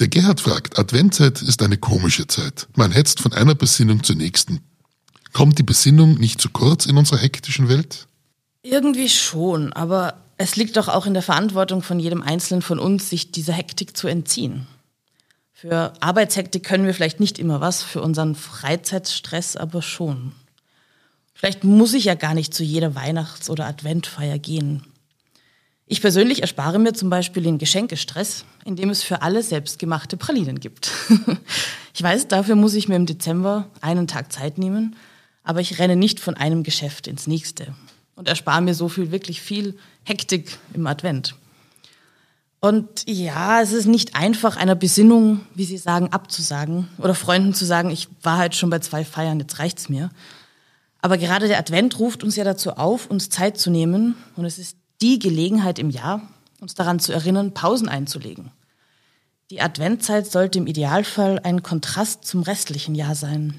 Der 0.00 0.08
Gerhard 0.08 0.40
fragt, 0.40 0.78
Adventzeit 0.78 1.42
ist 1.42 1.62
eine 1.62 1.76
komische 1.76 2.26
Zeit. 2.26 2.68
Man 2.74 2.90
hetzt 2.90 3.20
von 3.20 3.34
einer 3.34 3.54
Besinnung 3.54 4.02
zur 4.02 4.16
nächsten. 4.16 4.60
Kommt 5.34 5.58
die 5.58 5.62
Besinnung 5.62 6.14
nicht 6.14 6.40
zu 6.40 6.48
kurz 6.48 6.86
in 6.86 6.96
unserer 6.96 7.18
hektischen 7.18 7.68
Welt? 7.68 8.06
Irgendwie 8.62 9.10
schon, 9.10 9.74
aber 9.74 10.14
es 10.38 10.56
liegt 10.56 10.78
doch 10.78 10.88
auch 10.88 11.04
in 11.04 11.12
der 11.12 11.22
Verantwortung 11.22 11.82
von 11.82 12.00
jedem 12.00 12.22
Einzelnen 12.22 12.62
von 12.62 12.78
uns, 12.78 13.10
sich 13.10 13.30
dieser 13.30 13.52
Hektik 13.52 13.94
zu 13.94 14.08
entziehen. 14.08 14.66
Für 15.52 15.92
Arbeitshektik 16.00 16.64
können 16.64 16.86
wir 16.86 16.94
vielleicht 16.94 17.20
nicht 17.20 17.38
immer 17.38 17.60
was, 17.60 17.82
für 17.82 18.00
unseren 18.00 18.34
Freizeitstress 18.34 19.54
aber 19.54 19.82
schon. 19.82 20.32
Vielleicht 21.36 21.64
muss 21.64 21.92
ich 21.92 22.04
ja 22.04 22.14
gar 22.14 22.32
nicht 22.32 22.54
zu 22.54 22.64
jeder 22.64 22.94
Weihnachts- 22.94 23.50
oder 23.50 23.66
Adventfeier 23.66 24.38
gehen. 24.38 24.84
Ich 25.86 26.00
persönlich 26.00 26.40
erspare 26.40 26.78
mir 26.78 26.94
zum 26.94 27.10
Beispiel 27.10 27.42
den 27.42 27.58
Geschenkestress, 27.58 28.46
indem 28.64 28.88
es 28.88 29.02
für 29.02 29.20
alle 29.20 29.42
selbstgemachte 29.42 30.16
Pralinen 30.16 30.58
gibt. 30.58 30.90
ich 31.94 32.02
weiß, 32.02 32.28
dafür 32.28 32.56
muss 32.56 32.74
ich 32.74 32.88
mir 32.88 32.96
im 32.96 33.06
Dezember 33.06 33.70
einen 33.82 34.08
Tag 34.08 34.32
Zeit 34.32 34.56
nehmen, 34.56 34.96
aber 35.44 35.60
ich 35.60 35.78
renne 35.78 35.94
nicht 35.94 36.20
von 36.20 36.34
einem 36.34 36.62
Geschäft 36.62 37.06
ins 37.06 37.26
nächste 37.26 37.74
und 38.16 38.28
erspare 38.28 38.62
mir 38.62 38.74
so 38.74 38.88
viel, 38.88 39.12
wirklich 39.12 39.42
viel 39.42 39.76
Hektik 40.04 40.58
im 40.72 40.86
Advent. 40.86 41.34
Und 42.60 43.06
ja, 43.06 43.60
es 43.60 43.72
ist 43.72 43.86
nicht 43.86 44.16
einfach, 44.16 44.56
einer 44.56 44.74
Besinnung, 44.74 45.42
wie 45.54 45.66
Sie 45.66 45.76
sagen, 45.76 46.12
abzusagen 46.12 46.88
oder 46.98 47.14
Freunden 47.14 47.52
zu 47.52 47.66
sagen, 47.66 47.90
ich 47.90 48.08
war 48.22 48.38
halt 48.38 48.56
schon 48.56 48.70
bei 48.70 48.78
zwei 48.78 49.04
Feiern, 49.04 49.38
jetzt 49.38 49.58
reicht's 49.58 49.90
mir. 49.90 50.10
Aber 51.06 51.18
gerade 51.18 51.46
der 51.46 51.60
Advent 51.60 52.00
ruft 52.00 52.24
uns 52.24 52.34
ja 52.34 52.42
dazu 52.42 52.72
auf, 52.72 53.08
uns 53.08 53.30
Zeit 53.30 53.58
zu 53.58 53.70
nehmen. 53.70 54.16
Und 54.34 54.44
es 54.44 54.58
ist 54.58 54.76
die 55.00 55.20
Gelegenheit 55.20 55.78
im 55.78 55.88
Jahr, 55.88 56.20
uns 56.60 56.74
daran 56.74 56.98
zu 56.98 57.12
erinnern, 57.12 57.54
Pausen 57.54 57.88
einzulegen. 57.88 58.50
Die 59.52 59.60
Adventzeit 59.60 60.26
sollte 60.26 60.58
im 60.58 60.66
Idealfall 60.66 61.38
ein 61.44 61.62
Kontrast 61.62 62.24
zum 62.24 62.42
restlichen 62.42 62.96
Jahr 62.96 63.14
sein. 63.14 63.54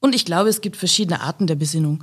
Und 0.00 0.12
ich 0.12 0.24
glaube, 0.24 0.48
es 0.48 0.60
gibt 0.60 0.74
verschiedene 0.76 1.20
Arten 1.20 1.46
der 1.46 1.54
Besinnung. 1.54 2.02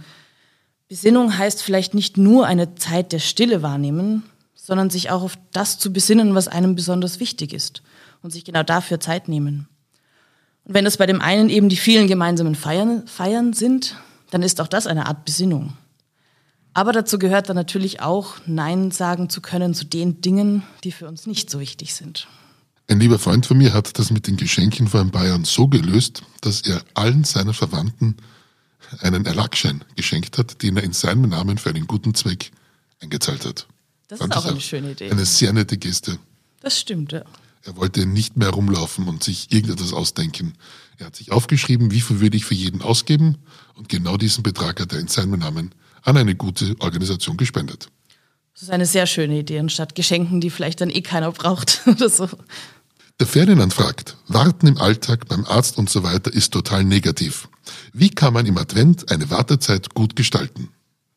Besinnung 0.88 1.38
heißt 1.38 1.62
vielleicht 1.62 1.94
nicht 1.94 2.16
nur 2.16 2.46
eine 2.46 2.74
Zeit 2.76 3.12
der 3.12 3.20
Stille 3.20 3.62
wahrnehmen, 3.64 4.24
sondern 4.56 4.90
sich 4.90 5.10
auch 5.10 5.24
auf 5.24 5.38
das 5.52 5.78
zu 5.78 5.92
besinnen, 5.92 6.36
was 6.36 6.48
einem 6.48 6.74
besonders 6.74 7.20
wichtig 7.20 7.52
ist 7.52 7.82
und 8.22 8.32
sich 8.32 8.46
genau 8.46 8.64
dafür 8.64 9.02
Zeit 9.02 9.28
nehmen. 9.28 9.68
Und 10.64 10.74
wenn 10.74 10.86
es 10.86 10.96
bei 10.96 11.06
dem 11.06 11.20
einen 11.20 11.50
eben 11.50 11.68
die 11.68 11.76
vielen 11.76 12.08
gemeinsamen 12.08 12.56
Feiern, 12.56 13.06
Feiern 13.08 13.52
sind, 13.52 13.98
dann 14.32 14.42
ist 14.42 14.62
auch 14.62 14.68
das 14.68 14.88
eine 14.88 15.06
Art 15.08 15.26
Besinnung. 15.26 15.74
Aber 16.74 16.92
dazu 16.92 17.18
gehört 17.18 17.50
dann 17.50 17.56
natürlich 17.56 18.02
auch, 18.02 18.36
Nein 18.46 18.92
sagen 18.92 19.30
zu 19.30 19.42
können 19.42 19.74
zu 19.74 19.86
den 19.86 20.22
Dingen, 20.22 20.64
die 20.84 20.92
für 20.92 21.08
uns 21.08 21.26
nicht 21.26 21.50
so 21.50 21.60
wichtig 21.60 21.96
sind. 21.96 22.28
Ein 22.88 23.00
lieber 23.00 23.20
Freund 23.20 23.46
von 23.46 23.58
mir 23.58 23.74
hat 23.74 23.98
das 24.00 24.12
mit 24.12 24.28
den 24.28 24.38
Geschenken 24.38 24.88
vor 24.88 25.02
ein 25.02 25.12
paar 25.12 25.26
Jahren 25.26 25.44
so 25.44 25.68
gelöst, 25.68 26.22
dass 26.42 26.62
er 26.62 26.82
allen 26.94 27.24
seinen 27.24 27.54
Verwandten 27.54 28.16
einen 29.02 29.26
Erlagsschein 29.26 29.84
geschenkt 29.96 30.38
hat, 30.38 30.62
den 30.62 30.78
er 30.78 30.84
in 30.84 30.94
seinem 30.94 31.30
Namen 31.30 31.58
für 31.58 31.70
einen 31.70 31.88
guten 31.88 32.14
Zweck 32.14 32.52
eingezahlt 33.02 33.46
hat. 33.46 33.68
Das 34.08 34.20
Fand 34.20 34.34
ist 34.34 34.38
auch 34.38 34.46
eine 34.46 34.62
schöne 34.62 34.92
Idee. 34.92 35.12
Eine 35.12 35.26
sehr 35.26 35.52
nette 35.52 35.78
Geste. 35.78 36.18
Das 36.62 36.80
stimmt, 36.80 37.12
ja. 37.12 37.24
Er 37.68 37.76
wollte 37.76 38.06
nicht 38.06 38.38
mehr 38.38 38.50
rumlaufen 38.50 39.10
und 39.10 39.26
sich 39.26 39.52
irgendetwas 39.52 39.92
ausdenken. 39.92 40.54
Er 40.98 41.08
hat 41.08 41.18
sich 41.18 41.34
aufgeschrieben, 41.34 41.92
wie 41.92 42.00
viel 42.00 42.22
würde 42.22 42.38
ich 42.38 42.46
für 42.46 42.54
jeden 42.54 42.82
ausgeben 42.82 43.40
und 43.76 43.90
genau 43.90 44.16
diesen 44.16 44.42
Betrag 44.42 44.80
hat 44.80 44.94
er 44.94 45.00
in 45.00 45.10
seinem 45.10 45.38
Namen 45.38 45.76
an 46.04 46.16
eine 46.16 46.34
gute 46.34 46.78
Organisation 46.80 47.36
gespendet. 47.36 47.90
Das 48.54 48.64
ist 48.64 48.70
eine 48.70 48.86
sehr 48.86 49.06
schöne 49.06 49.40
Idee, 49.40 49.60
anstatt 49.60 49.96
Geschenken, 49.96 50.40
die 50.40 50.50
vielleicht 50.50 50.80
dann 50.80 50.90
eh 50.90 51.02
keiner 51.02 51.30
braucht 51.34 51.82
oder 51.88 52.08
so. 52.08 52.30
Der 53.20 53.28
Ferdinand 53.28 53.74
fragt, 53.74 54.16
Warten 54.30 54.68
im 54.68 54.78
Alltag 54.78 55.28
beim 55.28 55.44
Arzt 55.44 55.78
und 55.78 55.90
so 55.90 56.04
weiter 56.04 56.32
ist 56.34 56.54
total 56.54 56.86
negativ. 56.86 57.50
Wie 57.92 58.12
kann 58.12 58.32
man 58.32 58.46
im 58.46 58.58
Advent 58.58 59.12
eine 59.12 59.30
Wartezeit 59.30 59.94
gut 59.94 60.16
gestalten? 60.16 60.70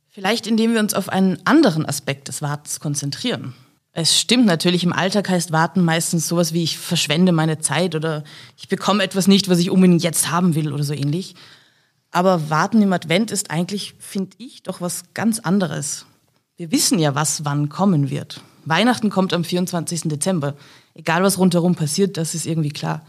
Vielleicht 0.08 0.48
indem 0.48 0.72
wir 0.72 0.80
uns 0.80 0.94
auf 0.94 1.08
einen 1.08 1.38
anderen 1.46 1.86
Aspekt 1.86 2.26
des 2.26 2.42
Wartens 2.42 2.80
konzentrieren. 2.80 3.54
Es 4.00 4.18
stimmt 4.18 4.46
natürlich, 4.46 4.82
im 4.82 4.94
Alltag 4.94 5.28
heißt 5.28 5.52
Warten 5.52 5.84
meistens 5.84 6.26
sowas 6.26 6.54
wie 6.54 6.62
ich 6.62 6.78
verschwende 6.78 7.32
meine 7.32 7.58
Zeit 7.58 7.94
oder 7.94 8.24
ich 8.56 8.66
bekomme 8.66 9.02
etwas 9.02 9.28
nicht, 9.28 9.50
was 9.50 9.58
ich 9.58 9.70
unbedingt 9.70 10.02
jetzt 10.02 10.30
haben 10.30 10.54
will 10.54 10.72
oder 10.72 10.84
so 10.84 10.94
ähnlich. 10.94 11.34
Aber 12.10 12.48
Warten 12.48 12.80
im 12.80 12.94
Advent 12.94 13.30
ist 13.30 13.50
eigentlich, 13.50 13.92
finde 13.98 14.30
ich, 14.38 14.62
doch 14.62 14.80
was 14.80 15.12
ganz 15.12 15.38
anderes. 15.38 16.06
Wir 16.56 16.72
wissen 16.72 16.98
ja, 16.98 17.14
was 17.14 17.44
wann 17.44 17.68
kommen 17.68 18.08
wird. 18.08 18.40
Weihnachten 18.64 19.10
kommt 19.10 19.34
am 19.34 19.44
24. 19.44 20.04
Dezember. 20.04 20.54
Egal, 20.94 21.22
was 21.22 21.36
rundherum 21.36 21.74
passiert, 21.74 22.16
das 22.16 22.34
ist 22.34 22.46
irgendwie 22.46 22.70
klar. 22.70 23.04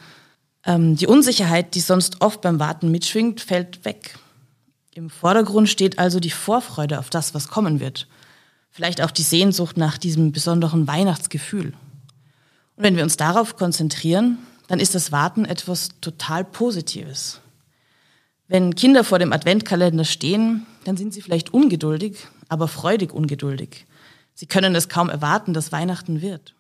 Ähm, 0.66 0.98
die 0.98 1.08
Unsicherheit, 1.08 1.74
die 1.74 1.80
sonst 1.80 2.20
oft 2.20 2.42
beim 2.42 2.60
Warten 2.60 2.92
mitschwingt, 2.92 3.40
fällt 3.40 3.86
weg. 3.86 4.18
Im 4.94 5.10
Vordergrund 5.10 5.70
steht 5.70 6.00
also 6.00 6.20
die 6.20 6.32
Vorfreude 6.32 7.00
auf 7.00 7.10
das, 7.10 7.34
was 7.34 7.48
kommen 7.48 7.80
wird 7.80 8.10
vielleicht 8.72 9.02
auch 9.02 9.12
die 9.12 9.22
Sehnsucht 9.22 9.78
nach 9.78 9.98
diesem 9.98 10.32
besonderen 10.32 10.88
Weihnachtsgefühl. 10.88 11.74
Und 12.76 12.84
wenn 12.84 12.96
wir 12.96 13.04
uns 13.04 13.18
darauf 13.18 13.56
konzentrieren, 13.58 14.40
dann 14.68 14.80
ist 14.80 14.96
das 14.96 15.12
Warten 15.12 15.46
etwas 15.46 15.90
total 16.00 16.46
Positives. 16.46 17.42
Wenn 18.48 18.76
Kinder 18.76 19.04
vor 19.04 19.20
dem 19.20 19.34
Adventkalender 19.34 20.06
stehen, 20.06 20.66
dann 20.86 20.98
sind 20.98 21.14
sie 21.14 21.22
vielleicht 21.22 21.54
ungeduldig, 21.54 22.18
aber 22.50 22.68
freudig 22.68 23.14
ungeduldig. 23.14 23.86
Sie 24.34 24.46
können 24.46 24.74
es 24.76 24.90
kaum 24.90 25.10
erwarten, 25.10 25.54
dass 25.54 25.72
Weihnachten 25.72 26.22
wird. 26.22 26.54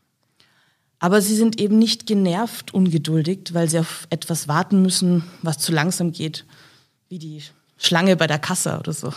Aber 1.00 1.21
sie 1.21 1.36
sind 1.36 1.60
eben 1.60 1.80
nicht 1.80 2.06
genervt 2.06 2.74
ungeduldig, 2.74 3.54
weil 3.54 3.69
sie 3.69 3.80
auf 3.80 4.08
etwas 4.10 4.47
warten 4.47 4.82
müssen, 4.82 5.24
was 5.41 5.58
zu 5.58 5.71
langsam 5.71 6.12
geht, 6.12 6.45
wie 7.10 7.17
die 7.17 7.41
Schlange 7.78 8.15
bei 8.15 8.28
der 8.28 8.39
Kasse 8.39 8.78
oder 8.78 8.93
so. 8.93 9.12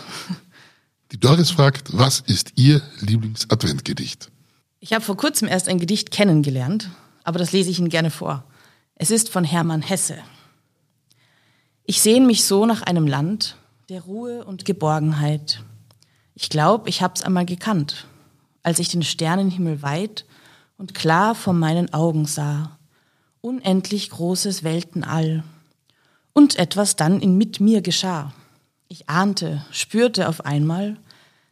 Die 1.14 1.20
Doris 1.20 1.52
fragt, 1.52 1.96
was 1.96 2.18
ist 2.18 2.54
Ihr 2.56 2.82
Lieblingsadventgedicht? 2.98 4.32
Ich 4.80 4.92
habe 4.92 5.04
vor 5.04 5.16
kurzem 5.16 5.46
erst 5.46 5.68
ein 5.68 5.78
Gedicht 5.78 6.10
kennengelernt, 6.10 6.90
aber 7.22 7.38
das 7.38 7.52
lese 7.52 7.70
ich 7.70 7.78
Ihnen 7.78 7.88
gerne 7.88 8.10
vor. 8.10 8.42
Es 8.96 9.12
ist 9.12 9.28
von 9.28 9.44
Hermann 9.44 9.80
Hesse. 9.80 10.16
Ich 11.84 12.00
sehne 12.00 12.26
mich 12.26 12.44
so 12.44 12.66
nach 12.66 12.82
einem 12.82 13.06
Land 13.06 13.56
der 13.88 14.00
Ruhe 14.00 14.44
und 14.44 14.64
Geborgenheit. 14.64 15.62
Ich 16.34 16.48
glaube, 16.48 16.88
ich 16.88 17.00
hab's 17.00 17.22
einmal 17.22 17.46
gekannt, 17.46 18.08
als 18.64 18.80
ich 18.80 18.88
den 18.88 19.04
Sternenhimmel 19.04 19.82
weit 19.82 20.24
und 20.78 20.94
klar 20.94 21.36
vor 21.36 21.52
meinen 21.52 21.94
Augen 21.94 22.26
sah, 22.26 22.76
unendlich 23.40 24.10
großes 24.10 24.64
Weltenall, 24.64 25.44
und 26.32 26.58
etwas 26.58 26.96
dann 26.96 27.20
in 27.20 27.38
mit 27.38 27.60
mir 27.60 27.82
geschah. 27.82 28.32
Ich 28.88 29.08
ahnte, 29.08 29.64
spürte 29.70 30.28
auf 30.28 30.44
einmal, 30.44 30.96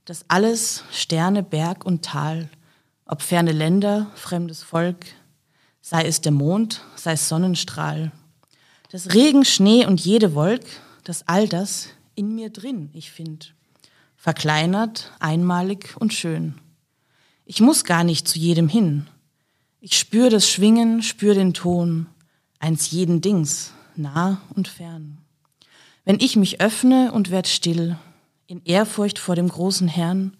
dass 0.04 0.24
alles 0.28 0.84
Sterne, 0.90 1.42
Berg 1.42 1.84
und 1.84 2.04
Tal, 2.04 2.48
ob 3.06 3.22
ferne 3.22 3.52
Länder, 3.52 4.10
fremdes 4.14 4.62
Volk, 4.62 5.06
sei 5.80 6.04
es 6.06 6.20
der 6.20 6.32
Mond, 6.32 6.82
sei 6.96 7.12
es 7.12 7.28
Sonnenstrahl, 7.28 8.12
das 8.90 9.14
Regen, 9.14 9.44
Schnee 9.44 9.86
und 9.86 10.00
jede 10.00 10.34
Wolk, 10.34 10.64
dass 11.04 11.26
all 11.28 11.48
das 11.48 11.88
in 12.14 12.34
mir 12.34 12.50
drin 12.50 12.90
ich 12.92 13.10
find, 13.10 13.54
verkleinert, 14.16 15.12
einmalig 15.18 15.96
und 15.98 16.12
schön. 16.12 16.54
Ich 17.44 17.60
muss 17.60 17.84
gar 17.84 18.04
nicht 18.04 18.28
zu 18.28 18.38
jedem 18.38 18.68
hin. 18.68 19.08
Ich 19.80 19.98
spür 19.98 20.30
das 20.30 20.48
Schwingen, 20.48 21.02
spür 21.02 21.34
den 21.34 21.54
Ton, 21.54 22.06
eins 22.58 22.90
jeden 22.90 23.20
Dings, 23.20 23.72
nah 23.96 24.40
und 24.54 24.68
fern. 24.68 25.18
Wenn 26.04 26.20
ich 26.20 26.36
mich 26.36 26.60
öffne 26.60 27.12
und 27.12 27.30
werd 27.30 27.48
still, 27.48 27.96
in 28.52 28.60
Ehrfurcht 28.66 29.18
vor 29.18 29.34
dem 29.34 29.48
großen 29.48 29.88
Herrn, 29.88 30.36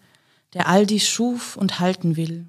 der 0.53 0.69
all 0.69 0.85
dies 0.85 1.09
schuf 1.09 1.57
und 1.57 1.81
halten 1.81 2.15
will. 2.15 2.45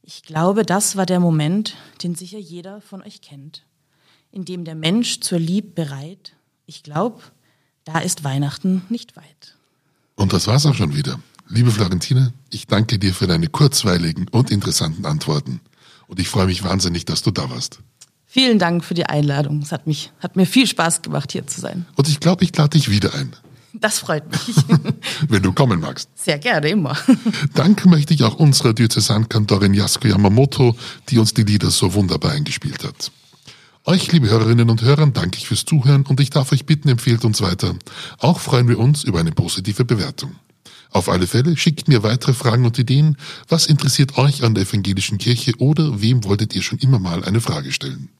Ich 0.00 0.22
glaube, 0.22 0.64
das 0.64 0.96
war 0.96 1.04
der 1.04 1.20
Moment, 1.20 1.76
den 2.02 2.14
sicher 2.14 2.38
jeder 2.38 2.80
von 2.80 3.02
euch 3.02 3.20
kennt, 3.20 3.66
in 4.32 4.46
dem 4.46 4.64
der 4.64 4.74
Mensch 4.74 5.20
zur 5.20 5.38
Lieb 5.38 5.74
bereit. 5.74 6.32
Ich 6.64 6.82
glaube, 6.82 7.20
da 7.84 7.98
ist 7.98 8.24
Weihnachten 8.24 8.80
nicht 8.88 9.16
weit. 9.16 9.58
Und 10.14 10.32
das 10.32 10.46
war's 10.46 10.64
auch 10.64 10.74
schon 10.74 10.96
wieder. 10.96 11.20
Liebe 11.46 11.70
Florentine, 11.70 12.32
ich 12.50 12.66
danke 12.66 12.98
dir 12.98 13.12
für 13.12 13.26
deine 13.26 13.48
kurzweiligen 13.48 14.28
und 14.30 14.50
interessanten 14.50 15.04
Antworten. 15.04 15.60
Und 16.06 16.20
ich 16.20 16.28
freue 16.28 16.46
mich 16.46 16.64
wahnsinnig, 16.64 17.04
dass 17.04 17.22
du 17.22 17.32
da 17.32 17.50
warst. 17.50 17.80
Vielen 18.24 18.58
Dank 18.58 18.82
für 18.82 18.94
die 18.94 19.04
Einladung. 19.04 19.60
Es 19.60 19.72
hat, 19.72 19.86
mich, 19.86 20.10
hat 20.20 20.36
mir 20.36 20.46
viel 20.46 20.66
Spaß 20.66 21.02
gemacht, 21.02 21.32
hier 21.32 21.46
zu 21.46 21.60
sein. 21.60 21.84
Und 21.96 22.08
ich 22.08 22.18
glaube, 22.18 22.44
ich 22.44 22.56
lade 22.56 22.70
dich 22.70 22.90
wieder 22.90 23.12
ein. 23.12 23.36
Das 23.74 23.98
freut 23.98 24.30
mich. 24.30 24.56
Wenn 25.28 25.42
du 25.42 25.52
kommen 25.52 25.80
magst. 25.80 26.08
Sehr 26.14 26.38
gerne, 26.38 26.68
immer. 26.68 26.96
Danke 27.54 27.88
möchte 27.88 28.14
ich 28.14 28.22
auch 28.22 28.36
unserer 28.36 28.72
Diözesankantorin 28.72 29.74
Yasuko 29.74 30.08
Yamamoto, 30.08 30.76
die 31.08 31.18
uns 31.18 31.34
die 31.34 31.42
Lieder 31.42 31.70
so 31.70 31.94
wunderbar 31.94 32.32
eingespielt 32.32 32.84
hat. 32.84 33.10
Euch, 33.86 34.10
liebe 34.12 34.30
Hörerinnen 34.30 34.70
und 34.70 34.80
Hörer, 34.80 35.06
danke 35.08 35.38
ich 35.38 35.46
fürs 35.46 35.66
Zuhören 35.66 36.06
und 36.06 36.18
ich 36.20 36.30
darf 36.30 36.52
euch 36.52 36.64
bitten, 36.64 36.88
empfehlt 36.88 37.24
uns 37.24 37.42
weiter. 37.42 37.74
Auch 38.18 38.40
freuen 38.40 38.68
wir 38.68 38.78
uns 38.78 39.04
über 39.04 39.20
eine 39.20 39.32
positive 39.32 39.84
Bewertung. 39.84 40.36
Auf 40.90 41.08
alle 41.08 41.26
Fälle 41.26 41.56
schickt 41.56 41.88
mir 41.88 42.02
weitere 42.04 42.32
Fragen 42.32 42.64
und 42.64 42.78
Ideen. 42.78 43.16
Was 43.48 43.66
interessiert 43.66 44.16
euch 44.16 44.44
an 44.44 44.54
der 44.54 44.62
evangelischen 44.62 45.18
Kirche 45.18 45.52
oder 45.58 46.00
wem 46.00 46.22
wolltet 46.24 46.54
ihr 46.54 46.62
schon 46.62 46.78
immer 46.78 47.00
mal 47.00 47.24
eine 47.24 47.40
Frage 47.40 47.72
stellen? 47.72 48.10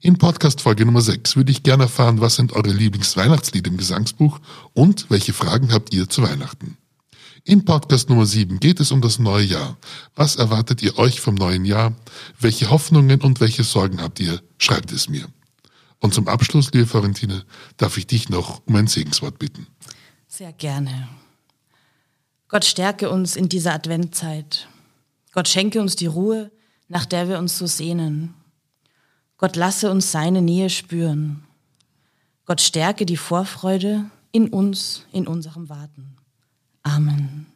In 0.00 0.18
Podcast 0.18 0.60
Folge 0.60 0.84
Nummer 0.84 1.00
6 1.00 1.36
würde 1.36 1.52
ich 1.52 1.62
gerne 1.62 1.84
erfahren, 1.84 2.20
was 2.20 2.36
sind 2.36 2.52
eure 2.52 2.72
Lieblingsweihnachtslieder 2.72 3.70
im 3.70 3.76
Gesangsbuch 3.76 4.40
und 4.74 5.10
welche 5.10 5.32
Fragen 5.32 5.72
habt 5.72 5.94
ihr 5.94 6.08
zu 6.08 6.22
Weihnachten. 6.22 6.76
In 7.44 7.64
Podcast 7.64 8.08
Nummer 8.08 8.26
7 8.26 8.58
geht 8.58 8.80
es 8.80 8.90
um 8.90 9.00
das 9.00 9.20
neue 9.20 9.44
Jahr. 9.44 9.76
Was 10.16 10.36
erwartet 10.36 10.82
ihr 10.82 10.98
euch 10.98 11.20
vom 11.20 11.36
neuen 11.36 11.64
Jahr? 11.64 11.94
Welche 12.40 12.70
Hoffnungen 12.70 13.20
und 13.20 13.40
welche 13.40 13.62
Sorgen 13.62 14.02
habt 14.02 14.18
ihr? 14.18 14.42
Schreibt 14.58 14.90
es 14.90 15.08
mir. 15.08 15.26
Und 16.00 16.12
zum 16.12 16.26
Abschluss, 16.26 16.72
liebe 16.72 16.86
Florentine, 16.86 17.44
darf 17.76 17.96
ich 17.96 18.06
dich 18.06 18.28
noch 18.28 18.62
um 18.66 18.74
ein 18.74 18.88
Segenswort 18.88 19.38
bitten. 19.38 19.68
Sehr 20.26 20.52
gerne. 20.52 21.08
Gott 22.48 22.64
stärke 22.64 23.10
uns 23.10 23.36
in 23.36 23.48
dieser 23.48 23.74
Adventzeit. 23.74 24.68
Gott 25.32 25.48
schenke 25.48 25.80
uns 25.80 25.96
die 25.96 26.06
Ruhe, 26.06 26.50
nach 26.88 27.06
der 27.06 27.28
wir 27.28 27.38
uns 27.38 27.56
so 27.58 27.66
sehnen. 27.66 28.34
Gott 29.38 29.56
lasse 29.56 29.90
uns 29.90 30.12
seine 30.12 30.40
Nähe 30.40 30.70
spüren. 30.70 31.42
Gott 32.46 32.60
stärke 32.60 33.04
die 33.04 33.16
Vorfreude 33.16 34.04
in 34.32 34.48
uns, 34.48 35.04
in 35.12 35.26
unserem 35.26 35.68
Warten. 35.68 36.16
Amen. 36.82 37.46